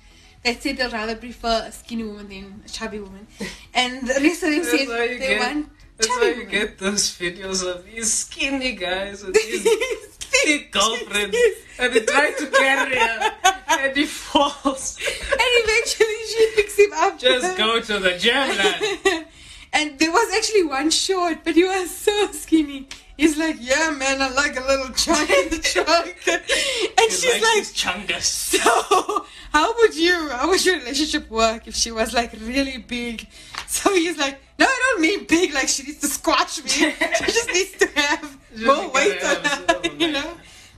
that 0.44 0.62
said 0.62 0.76
they'd 0.76 0.92
rather 0.92 1.16
prefer 1.16 1.64
a 1.66 1.72
skinny 1.72 2.04
woman 2.04 2.28
than 2.28 2.62
a 2.64 2.68
chubby 2.68 2.98
woman. 3.00 3.26
And 3.72 4.06
the 4.06 4.14
rest 4.20 4.42
of 4.42 4.50
them 4.50 4.58
That's 4.62 4.70
said 4.70 4.88
they 4.88 5.18
get- 5.18 5.40
want 5.40 5.68
That's 5.96 6.08
why 6.08 6.28
you 6.28 6.36
women. 6.36 6.50
get 6.50 6.78
those 6.78 7.04
videos 7.18 7.60
of 7.66 7.84
these 7.86 8.12
skinny 8.12 8.72
guys 8.72 9.24
with 9.24 9.34
these 9.40 9.62
thick 9.64 10.70
girlfriends. 10.70 11.36
and 11.78 11.92
they 11.94 12.00
try 12.00 12.32
to 12.32 12.46
carry 12.48 12.96
her 12.96 13.32
and 13.80 13.96
he 13.96 14.06
falls. 14.06 14.98
and 14.98 15.38
eventually 15.40 16.26
she 16.28 16.52
picks 16.56 16.78
him 16.78 16.92
up 16.94 17.18
Just 17.18 17.56
go 17.56 17.80
to 17.80 17.98
the 17.98 18.16
gym, 18.18 18.34
lad. 18.34 19.26
and 19.72 19.98
there 19.98 20.10
was 20.10 20.34
actually 20.34 20.64
one 20.64 20.90
short, 20.90 21.38
but 21.44 21.54
he 21.54 21.64
was 21.64 21.90
so 21.90 22.30
skinny. 22.32 22.86
He's 23.16 23.38
like, 23.38 23.56
yeah, 23.60 23.90
man, 23.96 24.20
I 24.20 24.30
like 24.30 24.56
a 24.56 24.60
little 24.66 24.88
chunk 24.88 25.30
in 25.30 25.48
the 25.50 25.58
trunk. 25.58 26.16
and 26.26 26.42
He 27.10 27.10
she's 27.10 27.40
like, 27.42 27.62
chungus. 27.62 28.22
so 28.24 29.26
how 29.52 29.72
would 29.76 29.94
you, 29.94 30.28
how 30.30 30.48
would 30.48 30.64
your 30.64 30.78
relationship 30.78 31.30
work 31.30 31.68
if 31.68 31.76
she 31.76 31.92
was 31.92 32.12
like 32.12 32.32
really 32.40 32.78
big? 32.78 33.28
So 33.68 33.94
he's 33.94 34.18
like, 34.18 34.40
no, 34.58 34.66
I 34.66 34.80
don't 34.92 35.00
mean 35.00 35.26
big, 35.26 35.54
like 35.54 35.68
she 35.68 35.84
needs 35.84 35.98
to 36.00 36.08
squash 36.08 36.62
me. 36.64 36.70
she 36.70 37.24
just 37.26 37.48
needs 37.52 37.72
to 37.78 37.86
have 38.00 38.38
Just 38.52 38.64
more 38.66 38.90
weight 38.90 39.22
on 39.22 39.44
her, 39.44 39.80
you 39.98 40.10
know? 40.12 40.30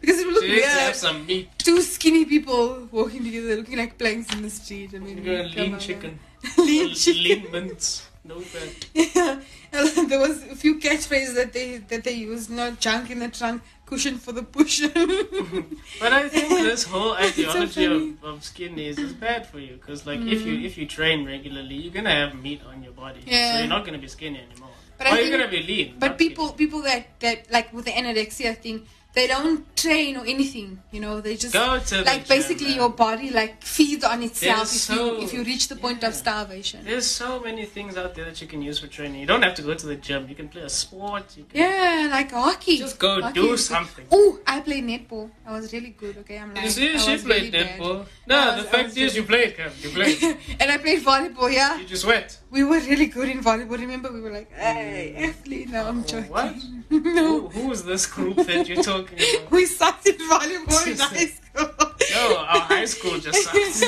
Because 0.06 0.20
it 0.20 0.26
would 0.26 0.34
look 0.34 0.44
She 0.44 0.50
needs 0.52 0.62
to 0.62 0.70
have 0.70 0.94
some 0.94 1.26
meat. 1.26 1.50
Two 1.58 1.82
skinny 1.82 2.24
people 2.24 2.86
walking 2.92 3.24
together, 3.24 3.56
looking 3.56 3.76
like 3.76 3.98
planks 3.98 4.32
in 4.32 4.42
the 4.42 4.50
street. 4.50 4.94
I 4.94 5.00
mean, 5.00 5.16
come 5.16 5.72
lean 5.72 5.78
chicken. 5.86 6.20
lean 6.58 6.94
chicken. 6.94 7.22
Lean 7.24 7.50
mints. 7.50 8.06
No 8.22 8.38
fat. 8.38 8.86
Yeah, 8.94 9.40
there 10.08 10.20
was 10.20 10.44
a 10.44 10.54
few 10.54 10.78
catchphrases 10.78 11.34
that 11.34 11.52
they 11.52 11.78
that 11.78 12.04
they 12.04 12.12
used. 12.12 12.50
No 12.50 12.70
junk 12.70 13.10
in 13.10 13.18
the 13.18 13.28
trunk, 13.28 13.62
cushion 13.84 14.18
for 14.18 14.30
the 14.30 14.44
push. 14.44 14.80
But 16.00 16.12
I 16.12 16.28
think 16.28 16.50
this 16.50 16.84
whole 16.84 17.14
ideology 17.14 17.86
funny. 17.86 18.10
of, 18.22 18.24
of 18.24 18.40
skinnies 18.40 18.98
is 18.98 19.12
bad 19.12 19.46
for 19.46 19.58
you 19.58 19.74
because, 19.74 20.06
like, 20.06 20.20
if 20.20 20.42
you 20.46 20.54
mm. 20.58 20.64
if 20.64 20.78
you 20.78 20.86
train 20.86 21.26
regularly, 21.26 21.76
you're 21.76 21.92
gonna 21.92 22.18
have 22.22 22.34
meat 22.40 22.62
on 22.64 22.82
your 22.82 22.92
body, 22.92 23.22
so 23.26 23.58
you're 23.58 23.66
not 23.66 23.84
gonna 23.84 23.98
be 23.98 24.08
skinny 24.08 24.38
anymore. 24.38 24.70
But 24.98 25.06
I 25.06 25.10
or 25.10 25.16
think- 25.16 25.28
you're 25.28 25.38
gonna 25.38 25.50
be 25.50 25.62
lean. 25.62 25.94
but 25.98 26.18
people 26.18 26.48
skinny. 26.48 26.58
people 26.58 26.82
that 26.82 27.20
that 27.20 27.50
like 27.50 27.72
with 27.72 27.84
the 27.84 27.92
anorexia 27.92 28.56
thing, 28.58 28.86
they 29.16 29.26
don't 29.26 29.64
train 29.74 30.16
or 30.18 30.24
anything. 30.26 30.78
You 30.92 31.00
know, 31.00 31.20
they 31.22 31.36
just 31.36 31.54
go 31.54 31.80
to 31.90 32.02
like 32.02 32.26
gym, 32.26 32.36
basically 32.36 32.72
man. 32.72 32.76
your 32.76 32.90
body 32.90 33.30
like 33.30 33.62
feeds 33.62 34.04
on 34.04 34.22
itself 34.22 34.64
if 34.74 34.86
There's 34.88 34.98
you 34.98 35.22
if 35.24 35.32
you 35.32 35.42
reach 35.42 35.68
the 35.68 35.76
point 35.84 36.04
of 36.04 36.14
starvation. 36.14 36.84
There's 36.84 37.06
so 37.06 37.40
many 37.40 37.64
things 37.64 37.96
out 37.96 38.14
there 38.14 38.26
that 38.26 38.42
you 38.42 38.46
can 38.46 38.60
use 38.60 38.78
for 38.78 38.88
training. 38.88 39.18
You 39.22 39.26
don't 39.26 39.42
have 39.42 39.54
to 39.54 39.62
go 39.62 39.72
to 39.72 39.86
the 39.86 39.96
gym. 39.96 40.28
You 40.28 40.34
can 40.34 40.48
play 40.50 40.62
a 40.62 40.68
sport. 40.68 41.24
You 41.38 41.44
can 41.44 41.60
Yeah, 41.62 42.08
like 42.10 42.30
hockey. 42.30 42.76
just 42.76 42.98
go 42.98 43.22
Hockey 43.22 43.40
do 43.40 43.56
something. 43.56 44.06
Oh, 44.12 44.38
I 44.46 44.60
played 44.60 44.84
netball. 44.84 45.30
I 45.46 45.52
was 45.52 45.72
really 45.72 45.94
good. 46.02 46.18
Okay, 46.18 46.38
I'm 46.38 46.52
like 46.52 46.64
You 46.64 46.70
see, 46.70 46.98
she 46.98 47.16
played 47.16 47.54
really 47.54 47.64
netball. 47.64 47.98
I 48.02 48.06
No, 48.32 48.40
was- 48.52 48.64
the 48.64 48.70
fact 48.70 48.88
is, 48.90 48.96
really 48.96 49.16
you 49.16 49.22
played, 49.32 49.56
Cam. 49.56 49.72
You 49.82 49.90
played. 49.98 50.22
and 50.60 50.70
I 50.70 50.76
played 50.76 51.02
volleyball. 51.02 51.50
Yeah, 51.50 51.78
you 51.80 51.86
just 51.86 52.04
went. 52.04 52.38
we 52.50 52.64
were 52.64 52.80
really 52.92 53.06
good 53.06 53.30
in 53.30 53.40
volleyball. 53.42 53.78
Remember, 53.86 54.12
we 54.12 54.20
were 54.20 54.34
like, 54.40 54.52
"Hey, 54.52 55.14
athlete." 55.30 55.70
No, 55.70 55.86
I'm 55.88 56.00
oh, 56.00 56.12
joking. 56.12 56.30
What? 56.38 56.54
no, 57.14 57.48
Who, 57.48 57.48
who 57.48 57.72
is 57.72 57.84
this 57.84 58.06
group 58.06 58.36
that 58.46 58.68
you're 58.68 58.82
talking 58.82 59.18
about? 59.18 59.50
we 59.56 59.66
sucked 59.66 60.06
in 60.06 60.16
volleyball 60.16 60.86
in 60.86 60.98
high 60.98 61.26
school. 61.26 61.70
No, 62.14 62.36
our 62.38 62.60
high 62.60 62.84
school 62.84 63.18
just 63.18 63.42
sucks. 63.44 63.80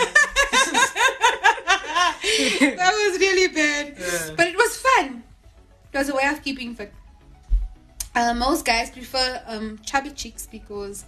that 1.52 2.92
was 3.11 3.20
really 3.20 3.48
bad, 3.48 3.94
Yeah. 3.98 4.35
but 4.37 4.46
it 4.48 4.57
was 4.57 4.76
fun. 4.76 5.22
It 5.92 5.98
was 5.98 6.09
a 6.09 6.14
way 6.14 6.26
of 6.26 6.42
keeping 6.42 6.74
fit. 6.74 6.92
Uh, 8.14 8.35
most 8.35 8.64
guys 8.64 8.90
prefer 8.90 9.42
um, 9.46 9.78
chubby 9.85 10.11
chicks 10.11 10.46
because 10.46 11.04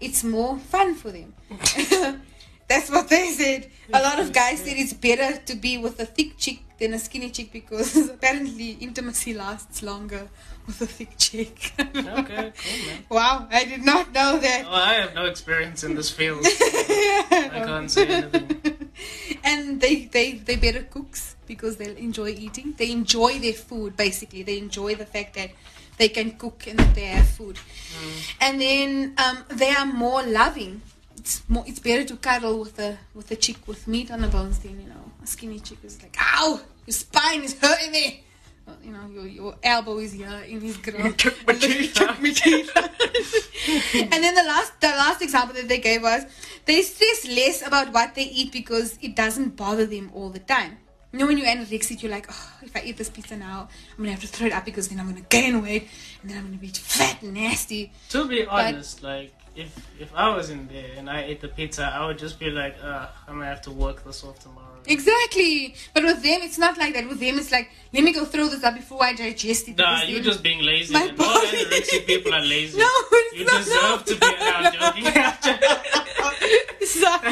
it's 0.00 0.22
more 0.24 0.58
fun 0.58 0.94
for 0.94 1.10
them. 1.10 1.34
That's 2.68 2.88
what 2.90 3.08
they 3.08 3.30
said. 3.32 3.70
A 3.92 4.00
lot 4.00 4.18
of 4.18 4.32
guys 4.32 4.60
said 4.60 4.76
it's 4.76 4.92
better 4.94 5.38
to 5.46 5.54
be 5.56 5.76
with 5.78 6.00
a 6.00 6.06
thick 6.06 6.38
chick 6.38 6.60
than 6.78 6.94
a 6.94 6.98
skinny 6.98 7.30
chick 7.30 7.52
because 7.52 7.96
apparently 8.08 8.70
intimacy 8.80 9.34
lasts 9.34 9.82
longer 9.82 10.28
with 10.66 10.80
a 10.80 10.86
thick 10.86 11.16
chick. 11.18 11.72
Okay, 11.78 11.94
cool, 11.96 12.86
man. 12.86 13.04
Wow, 13.10 13.48
I 13.50 13.64
did 13.64 13.82
not 13.84 14.12
know 14.12 14.38
that. 14.38 14.64
Well, 14.64 14.74
I 14.74 14.94
have 14.94 15.14
no 15.14 15.26
experience 15.26 15.84
in 15.84 15.94
this 15.94 16.10
field. 16.10 16.40
I 16.46 17.62
can't 17.64 17.90
say 17.90 18.06
anything. 18.06 18.90
and 19.44 19.80
they 19.80 20.06
they 20.06 20.32
they 20.32 20.56
better 20.56 20.82
cooks 20.82 21.36
because 21.46 21.76
they 21.76 21.96
enjoy 21.96 22.28
eating. 22.28 22.74
They 22.76 22.90
enjoy 22.90 23.38
their 23.38 23.52
food 23.54 23.96
basically. 23.96 24.42
They 24.42 24.58
enjoy 24.58 24.94
the 24.94 25.06
fact 25.06 25.34
that 25.34 25.50
they 25.98 26.08
can 26.08 26.32
cook 26.32 26.66
and 26.66 26.78
that 26.78 26.94
they 26.94 27.06
have 27.06 27.28
food. 27.28 27.58
And 28.40 28.60
then 28.60 29.14
um, 29.18 29.44
they 29.48 29.70
are 29.70 29.86
more 29.86 30.22
loving. 30.22 30.82
It's 31.16 31.42
more. 31.48 31.64
It's 31.66 31.78
better 31.78 32.04
to 32.04 32.16
cuddle 32.16 32.60
with 32.60 32.78
a 32.78 32.98
with 33.14 33.30
a 33.30 33.36
chick 33.36 33.68
with 33.68 33.86
meat 33.86 34.10
on 34.10 34.22
the 34.22 34.28
bones 34.28 34.58
than 34.60 34.80
you 34.80 34.88
know 34.88 35.12
a 35.22 35.26
skinny 35.26 35.60
chick 35.60 35.78
who's 35.82 36.02
like, 36.02 36.16
"Ow, 36.18 36.60
your 36.86 36.94
spine 36.94 37.42
is 37.42 37.58
hurting 37.58 37.92
me." 37.92 38.24
Well, 38.66 38.76
you 38.82 38.92
know, 38.92 39.06
your, 39.08 39.26
your 39.26 39.54
elbow 39.62 39.98
is 39.98 40.12
here 40.12 40.42
in 40.46 40.60
his 40.60 40.76
grill. 40.84 41.12
Took 41.12 41.46
my 41.46 41.54
teeth 41.54 41.94
Took 41.94 42.20
my 42.22 42.30
teeth 42.30 42.70
and 43.94 44.24
then 44.24 44.34
the 44.34 44.42
last 44.42 44.80
the 44.80 44.88
last 44.88 45.22
example 45.22 45.54
that 45.54 45.68
they 45.68 45.78
gave 45.78 46.02
was 46.02 46.24
they 46.64 46.82
stress 46.82 47.26
less 47.26 47.66
about 47.66 47.92
what 47.92 48.14
they 48.14 48.24
eat 48.24 48.52
because 48.52 48.98
it 49.00 49.16
doesn't 49.16 49.56
bother 49.56 49.86
them 49.86 50.10
all 50.14 50.30
the 50.30 50.38
time. 50.38 50.78
You 51.12 51.18
know, 51.18 51.26
when 51.26 51.36
you're 51.36 51.46
anorexic, 51.46 52.02
you're 52.02 52.10
like, 52.10 52.26
oh, 52.30 52.52
if 52.62 52.74
I 52.74 52.82
eat 52.84 52.96
this 52.96 53.10
pizza 53.10 53.36
now, 53.36 53.68
I'm 53.90 53.98
gonna 53.98 54.12
have 54.12 54.22
to 54.22 54.26
throw 54.26 54.46
it 54.46 54.52
up 54.52 54.64
because 54.64 54.88
then 54.88 54.98
I'm 54.98 55.08
gonna 55.08 55.26
gain 55.28 55.60
weight 55.62 55.88
and 56.22 56.30
then 56.30 56.38
I'm 56.38 56.46
gonna 56.46 56.56
be 56.56 56.68
fat 56.68 57.20
and 57.22 57.34
nasty. 57.34 57.92
To 58.10 58.26
be 58.26 58.46
honest, 58.46 59.02
like 59.02 59.34
if 59.54 59.70
if 60.00 60.10
I 60.14 60.34
was 60.34 60.50
in 60.50 60.66
there 60.68 60.90
and 60.96 61.08
I 61.10 61.22
ate 61.22 61.40
the 61.40 61.48
pizza, 61.48 61.84
I 61.84 62.06
would 62.06 62.18
just 62.18 62.38
be 62.38 62.50
like, 62.50 62.76
uh, 62.82 63.08
I'm 63.28 63.34
gonna 63.34 63.46
have 63.46 63.62
to 63.62 63.70
work 63.70 64.04
this 64.04 64.24
off 64.24 64.38
tomorrow. 64.40 64.68
Exactly. 64.86 65.74
But 65.94 66.02
with 66.04 66.22
them, 66.22 66.40
it's 66.42 66.58
not 66.58 66.76
like 66.76 66.94
that. 66.94 67.08
With 67.08 67.20
them, 67.20 67.38
it's 67.38 67.52
like, 67.52 67.70
let 67.92 68.02
me 68.02 68.12
go 68.12 68.24
throw 68.24 68.48
this 68.48 68.64
up 68.64 68.74
before 68.74 69.04
I 69.04 69.12
digest 69.14 69.68
it. 69.68 69.76
Nah, 69.78 70.02
you're 70.02 70.22
just 70.22 70.42
being 70.42 70.60
lazy. 70.64 70.92
My 70.92 71.04
and 71.04 71.20
all 71.20 71.36
anorexic 71.36 72.06
people 72.06 72.34
are 72.34 72.40
lazy. 72.40 72.78
No, 72.82 72.88
it's 73.12 73.36
you 73.38 73.44
not. 73.44 73.58
deserve 73.64 73.82
no. 73.82 74.02
to 74.06 74.14
be 74.20 74.26
allowed 74.40 74.72
joking. 74.74 75.04
Stop. 76.86 77.22
No. 77.22 77.30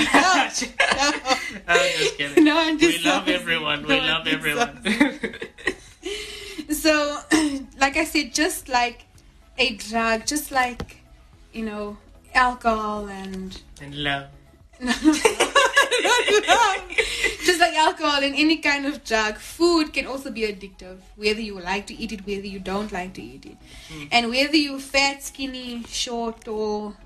I'm 1.67 1.91
just 1.99 2.17
kidding. 2.19 2.45
No, 2.45 2.57
I'm 2.59 2.79
we 2.79 2.99
love 2.99 3.29
everyone. 3.41 3.83
We 3.83 3.99
No, 3.99 4.05
love 4.07 4.27
everyone. 4.29 4.85
So, 6.71 7.19
like 7.79 7.97
I 7.97 8.05
said, 8.05 8.33
just 8.33 8.69
like 8.69 9.05
a 9.59 9.75
drug, 9.75 10.25
just 10.27 10.53
like, 10.53 10.99
you 11.53 11.65
know, 11.65 11.99
alcohol 12.35 13.09
and 13.09 13.61
and 13.81 13.95
love. 13.95 14.27
Just 17.45 17.61
like 17.61 17.75
alcohol 17.75 18.23
and 18.23 18.35
any 18.35 18.57
kind 18.59 18.87
of 18.87 19.05
drug, 19.05 19.37
food 19.37 19.93
can 19.93 20.07
also 20.07 20.31
be 20.31 20.43
addictive. 20.43 20.99
Whether 21.17 21.41
you 21.41 21.61
like 21.61 21.87
to 21.89 21.95
eat 21.95 22.13
it, 22.13 22.27
whether 22.27 22.47
you 22.47 22.59
don't 22.59 22.91
like 22.93 23.13
to 23.15 23.23
eat 23.23 23.45
it, 23.47 23.57
hmm. 23.89 24.05
and 24.11 24.31
whether 24.31 24.57
you're 24.57 24.79
fat, 24.79 25.23
skinny, 25.23 25.83
short, 25.85 26.49
or 26.49 26.97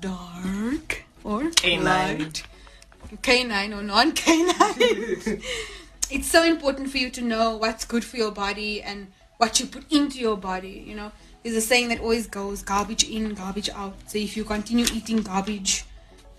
dark 0.00 1.04
or 1.24 1.50
Canine. 1.50 1.84
light, 1.84 2.42
canine 3.22 3.72
or 3.72 3.82
non-canine. 3.82 4.54
it's 6.10 6.28
so 6.28 6.44
important 6.44 6.90
for 6.90 6.98
you 6.98 7.10
to 7.10 7.20
know 7.22 7.56
what's 7.56 7.84
good 7.84 8.04
for 8.04 8.16
your 8.16 8.30
body 8.30 8.82
and 8.82 9.08
what 9.38 9.60
you 9.60 9.66
put 9.66 9.90
into 9.92 10.18
your 10.18 10.36
body. 10.36 10.84
You 10.86 10.94
know, 10.94 11.12
there's 11.42 11.56
a 11.56 11.60
saying 11.60 11.88
that 11.88 12.00
always 12.00 12.26
goes: 12.26 12.62
garbage 12.62 13.04
in, 13.04 13.34
garbage 13.34 13.70
out. 13.70 13.94
So 14.06 14.18
if 14.18 14.36
you 14.36 14.44
continue 14.44 14.86
eating 14.92 15.22
garbage, 15.22 15.84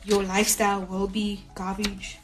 your 0.04 0.24
lifestyle 0.24 0.82
will 0.82 1.08
be 1.08 1.44
garbage. 1.56 2.18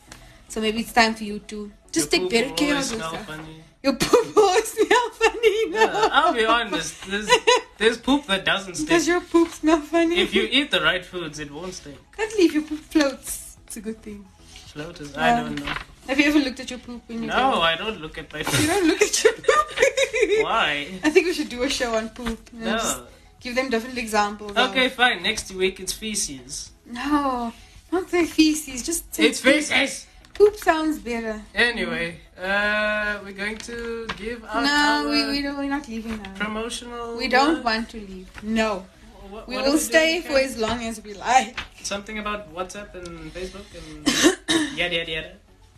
So 0.47 0.61
maybe 0.61 0.79
it's 0.81 0.93
time 0.93 1.13
for 1.15 1.23
you 1.23 1.39
to 1.39 1.71
just 1.91 2.11
Your 2.13 2.21
take 2.21 2.29
better 2.31 2.53
care 2.55 2.75
of 2.77 2.91
yourself. 2.91 3.25
funny. 3.25 3.63
Your 3.83 3.93
poop 3.93 4.37
always 4.37 4.67
smell 4.73 5.09
funny. 5.11 5.69
No. 5.69 5.79
Yeah, 5.79 6.09
I'll 6.11 6.33
be 6.33 6.45
honest. 6.45 7.05
There's, 7.07 7.29
there's 7.77 7.97
poop 7.97 8.25
that 8.27 8.45
doesn't 8.45 8.75
stink. 8.75 8.89
Does 8.89 9.07
your 9.07 9.21
poop 9.21 9.49
smell 9.51 9.79
funny? 9.81 10.19
If 10.21 10.33
you 10.33 10.47
eat 10.49 10.71
the 10.71 10.81
right 10.81 11.05
foods, 11.05 11.39
it 11.39 11.51
won't 11.51 11.73
stink. 11.73 11.97
At 12.17 12.33
least 12.37 12.53
your 12.55 12.63
poop 12.63 12.79
floats. 12.79 13.57
It's 13.67 13.77
a 13.77 13.81
good 13.81 14.01
thing. 14.01 14.25
Floaters, 14.67 15.13
Yeah. 15.13 15.23
I 15.23 15.41
don't 15.41 15.59
know. 15.63 15.73
Have 16.07 16.19
you 16.19 16.25
ever 16.27 16.39
looked 16.39 16.59
at 16.59 16.69
your 16.69 16.79
poop 16.79 17.01
when 17.07 17.23
you 17.23 17.27
No, 17.27 17.51
go? 17.53 17.61
I 17.61 17.75
don't 17.75 17.99
look 17.99 18.17
at 18.17 18.31
my 18.31 18.43
poop. 18.43 18.59
You 18.61 18.67
don't 18.67 18.87
look 18.87 19.01
at 19.01 19.23
your 19.23 19.33
poop. 19.33 19.45
Why? 20.43 20.87
I 21.03 21.09
think 21.09 21.25
we 21.27 21.33
should 21.33 21.49
do 21.49 21.63
a 21.63 21.69
show 21.69 21.95
on 21.95 22.09
poop. 22.09 22.39
No. 22.53 23.05
Give 23.41 23.55
them 23.55 23.69
different 23.69 23.97
examples. 23.97 24.51
of- 24.51 24.69
Okay, 24.71 24.89
fine. 24.89 25.23
Next 25.23 25.51
week 25.51 25.79
it's 25.79 25.93
feces. 25.93 26.71
No, 26.85 27.53
not 27.91 28.09
the 28.11 28.23
feces. 28.25 28.83
Just 28.85 29.19
It's 29.19 29.39
feces. 29.41 30.05
Poop 30.33 30.55
sounds 30.57 30.99
better. 30.99 31.41
Anyway, 31.55 32.19
uh, 32.37 33.19
we're 33.23 33.31
going 33.31 33.57
to 33.69 34.05
give 34.17 34.43
out 34.45 34.63
no, 34.63 35.05
our 35.05 35.09
we, 35.09 35.25
we 35.31 35.41
don't, 35.41 35.57
we're 35.57 35.69
not 35.69 35.87
leaving 35.87 36.17
now. 36.21 36.33
promotional. 36.35 37.15
We 37.17 37.27
don't 37.29 37.55
word? 37.55 37.63
want 37.63 37.89
to 37.91 37.97
leave. 37.97 38.27
No. 38.43 38.85
What- 39.29 39.47
We 39.47 39.55
what 39.55 39.65
will 39.65 39.77
stay 39.79 40.21
for 40.21 40.37
as 40.37 40.57
long 40.57 40.83
as 40.83 41.01
we 41.03 41.13
like. 41.13 41.57
something 41.83 42.19
about 42.19 42.53
WhatsApp 42.53 42.93
and 42.95 43.33
Facebook 43.33 43.65
and 43.79 44.77
yada 44.77 44.95
yada 44.95 45.11
yada. 45.11 45.31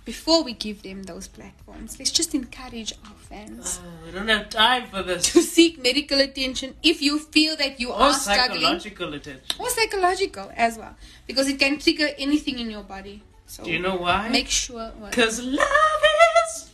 Before 0.08 0.42
we 0.42 0.54
give 0.54 0.84
them 0.84 1.04
those 1.04 1.28
platforms, 1.28 2.00
let's 2.00 2.12
just 2.12 2.34
encourage 2.34 2.94
our 3.06 3.18
fans 3.30 3.82
Oh, 3.84 4.06
we 4.06 4.12
don't 4.14 4.30
have 4.30 4.50
time 4.50 4.88
for 4.88 5.04
this. 5.04 5.34
to 5.34 5.42
seek 5.42 5.84
medical 5.84 6.22
attention 6.22 6.76
if 6.82 7.02
you 7.02 7.20
feel 7.20 7.58
that 7.58 7.82
you 7.82 7.90
Or 7.92 8.00
are 8.04 8.14
struggling. 8.14 8.62
psychological 8.62 9.14
attention. 9.14 9.44
Or 9.60 9.70
psychological 9.70 10.50
as 10.56 10.78
well. 10.78 10.96
Because 11.28 11.50
it 11.50 11.60
can 11.60 11.78
trigger 11.80 12.08
anything 12.18 12.58
in 12.60 12.72
your 12.72 12.84
body. 12.84 13.22
So 13.48 13.66
Do 13.66 13.70
you 13.72 13.80
know 13.80 13.98
why? 13.98 14.30
make 14.30 14.48
sure. 14.48 14.94
Cause 15.12 15.42
love 15.44 16.04
is 16.46 16.72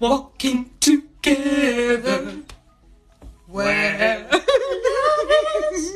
walking 0.00 0.70
together. 0.80 2.38
Where 3.46 4.28
love 4.32 5.30
is. 5.74 5.92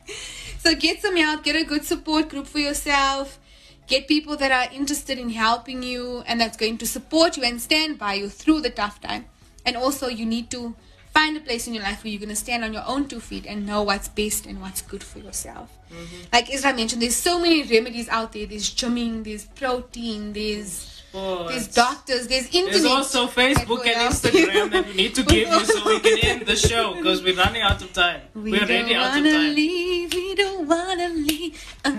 so 0.58 0.74
get 0.74 1.02
some 1.02 1.16
help, 1.18 1.44
get 1.44 1.54
a 1.54 1.64
good 1.64 1.84
support 1.84 2.30
group 2.30 2.46
for 2.46 2.60
yourself. 2.60 3.38
Get 3.86 4.08
people 4.08 4.36
that 4.36 4.50
are 4.50 4.72
interested 4.72 5.18
in 5.18 5.30
helping 5.30 5.82
you 5.82 6.22
and 6.26 6.40
that's 6.40 6.56
going 6.56 6.78
to 6.78 6.86
support 6.86 7.36
you 7.36 7.42
and 7.44 7.60
stand 7.60 7.98
by 7.98 8.14
you 8.14 8.28
through 8.28 8.62
the 8.62 8.70
tough 8.70 9.00
time. 9.00 9.26
And 9.66 9.76
also 9.76 10.08
you 10.08 10.24
need 10.24 10.50
to 10.50 10.74
find 11.12 11.36
a 11.36 11.40
place 11.40 11.66
in 11.66 11.74
your 11.74 11.82
life 11.84 12.02
where 12.02 12.10
you're 12.10 12.20
gonna 12.20 12.34
stand 12.34 12.64
on 12.64 12.72
your 12.72 12.82
own 12.86 13.06
two 13.06 13.20
feet 13.20 13.46
and 13.46 13.64
know 13.64 13.82
what's 13.82 14.08
best 14.08 14.46
and 14.46 14.60
what's 14.60 14.82
good 14.82 15.02
for 15.02 15.20
yourself. 15.20 15.70
Mm-hmm. 15.90 16.22
Like 16.32 16.46
Isra 16.48 16.74
mentioned, 16.74 17.00
there's 17.02 17.14
so 17.14 17.38
many 17.38 17.62
remedies 17.62 18.08
out 18.08 18.32
there. 18.32 18.46
There's 18.46 18.74
gymming, 18.74 19.22
there's 19.22 19.44
protein, 19.44 20.32
there's 20.32 20.93
there's 21.14 21.68
doctors, 21.68 22.26
there's 22.26 22.46
internet. 22.46 22.72
There's 22.72 22.84
also 22.84 23.28
Facebook 23.28 23.86
and 23.86 24.12
Instagram 24.12 24.72
that 24.72 24.86
we 24.86 24.94
need 24.94 25.14
to 25.14 25.22
give 25.22 25.48
you 25.48 25.64
so 25.64 25.86
we 25.86 26.00
can 26.00 26.18
end 26.18 26.46
the 26.46 26.56
show 26.56 26.94
because 26.94 27.22
we're 27.22 27.36
running 27.36 27.62
out 27.62 27.80
of 27.82 27.92
time. 27.92 28.22
We 28.34 28.50
We're 28.50 28.62
already 28.62 28.94
out 28.96 29.16
of 29.18 29.24
time. 29.24 29.54
leave. 29.54 30.12
We 30.12 30.34
don't 30.34 30.66
wanna 30.66 31.08
leave. 31.10 31.76
Uh, 31.84 31.92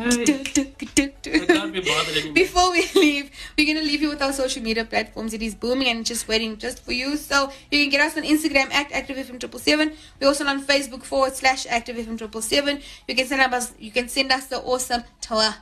be. 1.24 2.32
Before 2.34 2.72
we 2.72 2.86
leave, 2.96 3.32
we're 3.58 3.74
gonna 3.74 3.86
leave 3.86 4.02
you 4.02 4.10
with 4.10 4.22
our 4.22 4.34
social 4.34 4.62
media 4.62 4.84
platforms. 4.84 5.34
It 5.34 5.42
is 5.42 5.56
booming 5.56 5.88
and 5.88 6.06
just 6.06 6.28
waiting 6.28 6.58
just 6.58 6.84
for 6.84 6.92
you. 6.92 7.16
So 7.16 7.52
you 7.72 7.84
can 7.84 7.90
get 7.90 8.02
us 8.02 8.18
on 8.18 8.24
Instagram 8.24 8.72
at 8.74 8.90
ActiveFM 8.90 9.40
triple 9.40 9.60
seven. 9.60 9.94
We're 10.20 10.28
also 10.28 10.46
on 10.46 10.62
Facebook 10.64 11.04
forward 11.04 11.36
slash 11.36 11.66
ActiveFM 11.68 12.18
triple 12.18 12.42
seven. 12.42 12.82
You 13.08 13.16
can 13.16 13.28
send 13.28 13.42
us 13.42 13.74
you 13.80 13.92
can 13.92 14.10
send 14.10 14.32
us 14.34 14.48
the 14.48 14.58
awesome 14.60 15.04
toa 15.22 15.56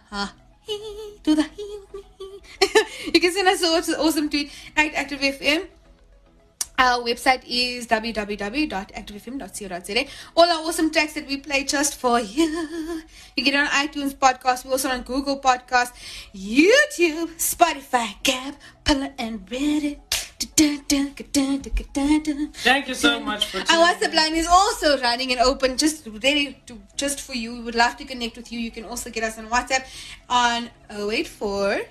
to 1.23 1.35
the 1.35 1.43
he 1.43 1.79
with 1.81 1.92
me. 1.92 1.92
you 3.13 3.19
can 3.19 3.31
send 3.31 3.47
us 3.47 3.61
the 3.61 3.67
awesome- 3.99 4.29
tweet 4.29 4.51
at 4.75 4.93
ActiveFM. 4.93 5.67
Our 6.77 7.03
website 7.03 7.43
is 7.47 7.85
www.activefm.co.za. 7.85 10.05
All 10.35 10.49
our 10.49 10.63
awesome 10.67 10.89
tracks 10.91 11.13
that 11.13 11.27
we 11.27 11.37
play 11.37 11.63
just 11.65 11.95
for 11.95 12.19
you. 12.35 13.03
You 13.37 13.43
get 13.43 13.53
it 13.53 13.57
on 13.57 13.67
iTunes 13.67 14.15
podcast. 14.15 14.65
We're 14.65 14.71
also 14.71 14.89
on 14.89 15.03
Google 15.03 15.39
Podcast, 15.39 15.93
YouTube, 16.35 17.29
Spotify, 17.37 18.15
Gab, 18.23 18.55
Pillar, 18.83 19.13
and 19.19 19.45
Reddit. 19.45 19.99
Thank 22.63 22.87
you 22.87 22.95
so 22.95 23.19
much 23.19 23.45
for 23.45 23.59
Our 23.59 23.65
WhatsApp 23.93 24.13
line 24.13 24.35
is 24.35 24.47
also 24.47 24.97
running 24.99 25.31
and 25.31 25.39
open, 25.39 25.77
just 25.77 26.05
ready 26.07 26.57
to 26.65 26.81
just 26.97 27.21
for 27.21 27.33
you. 27.33 27.53
We 27.53 27.61
would 27.61 27.75
love 27.75 27.95
to 27.97 28.05
connect 28.05 28.35
with 28.35 28.51
you. 28.51 28.59
You 28.59 28.71
can 28.71 28.83
also 28.83 29.09
get 29.09 29.23
us 29.23 29.37
on 29.37 29.47
WhatsApp 29.47 29.85
on 30.27 30.69
084 30.89 31.81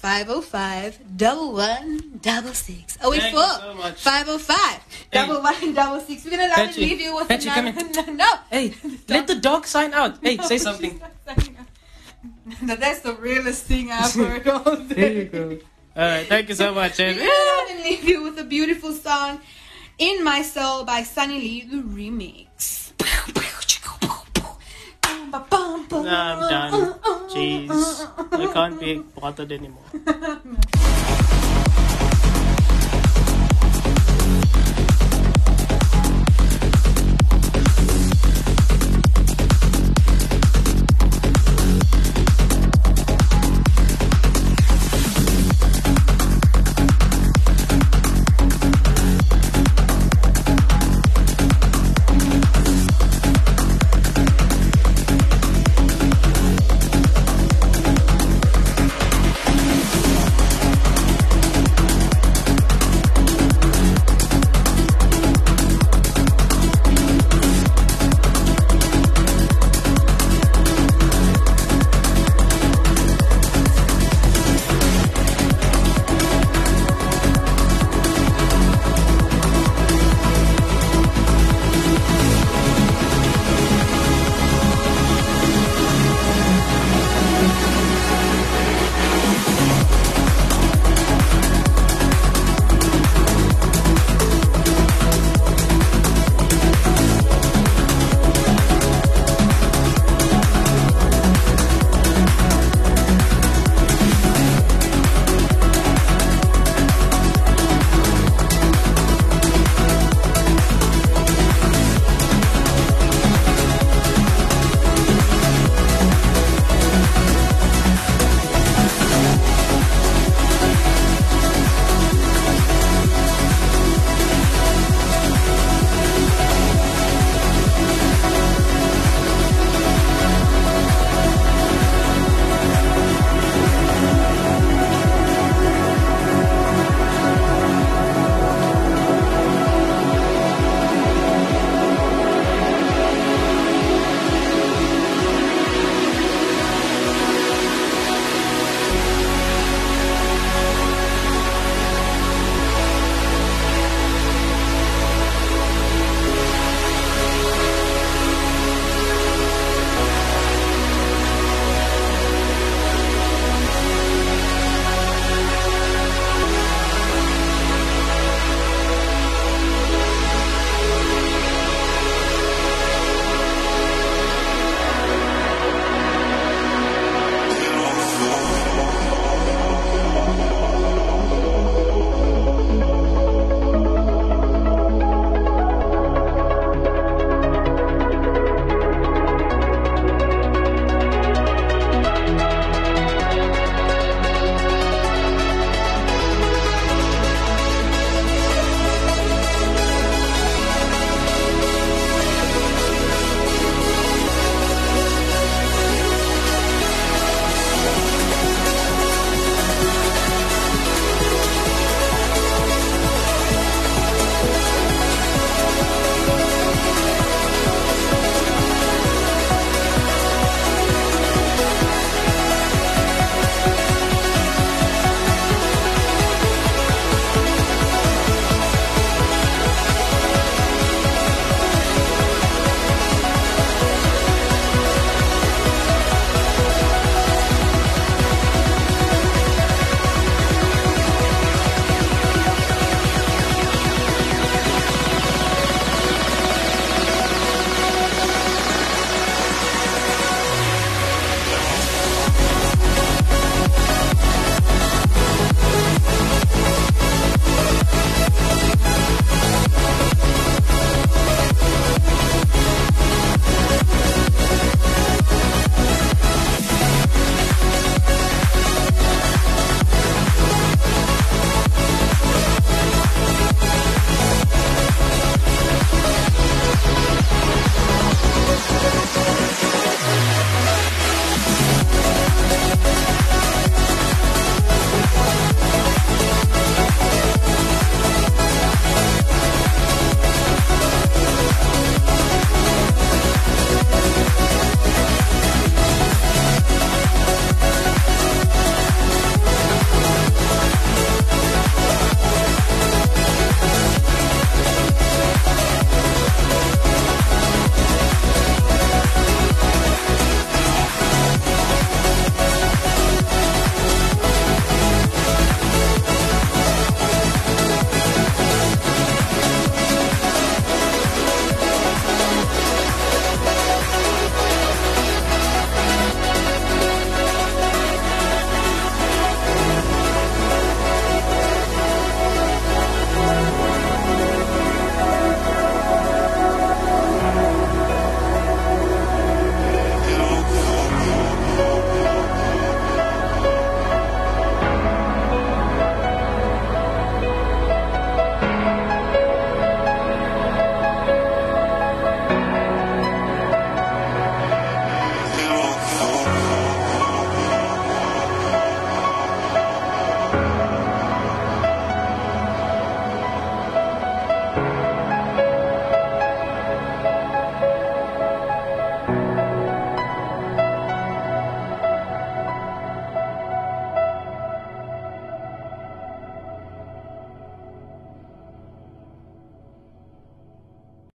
505 0.00 0.98
1166. 1.20 2.96
084 3.04 3.10
Thank 3.12 3.22
you 3.22 3.30
so 3.60 3.74
much. 3.74 4.02
505 4.02 4.80
double 5.12 5.42
one 5.42 5.74
double 5.74 6.00
six. 6.00 6.24
We're 6.24 6.30
gonna 6.30 6.44
love 6.48 6.56
Patchy, 6.56 6.72
to 6.74 6.80
leave 6.80 7.00
you 7.02 7.14
with 7.16 7.28
Patchy, 7.28 7.48
come 7.50 7.66
another. 7.66 8.12
No, 8.16 8.32
Hey, 8.50 8.72
let 9.08 9.26
the 9.26 9.34
dog 9.36 9.66
sign 9.66 9.92
out. 9.92 10.16
Hey, 10.22 10.38
say 10.38 10.56
something. 10.66 11.00
That's 12.62 13.00
the 13.00 13.12
realest 13.14 13.64
thing 13.66 13.90
I've 13.92 14.14
heard 14.14 14.48
all 14.48 14.76
day. 14.76 14.94
there 14.94 15.12
you 15.12 15.24
go. 15.26 15.58
Alright, 15.96 16.26
thank 16.28 16.48
you 16.48 16.54
so 16.54 16.72
much. 16.72 16.98
And 16.98 17.18
We're 17.18 17.66
gonna 17.68 17.82
leave 17.84 18.04
you 18.04 18.22
with 18.22 18.38
a 18.38 18.44
beautiful 18.44 18.92
song, 18.92 19.40
"In 19.98 20.24
My 20.24 20.40
Soul" 20.42 20.84
by 20.84 21.02
Sunny 21.02 21.38
Lee, 21.40 21.64
the 21.70 21.76
remix. 21.82 22.92
No, 25.32 25.46
I'm 25.50 26.40
done. 26.50 26.94
Jeez. 27.30 28.08
I 28.32 28.52
can't 28.52 28.80
be 28.80 29.02
bothered 29.14 29.52
anymore. 29.52 29.84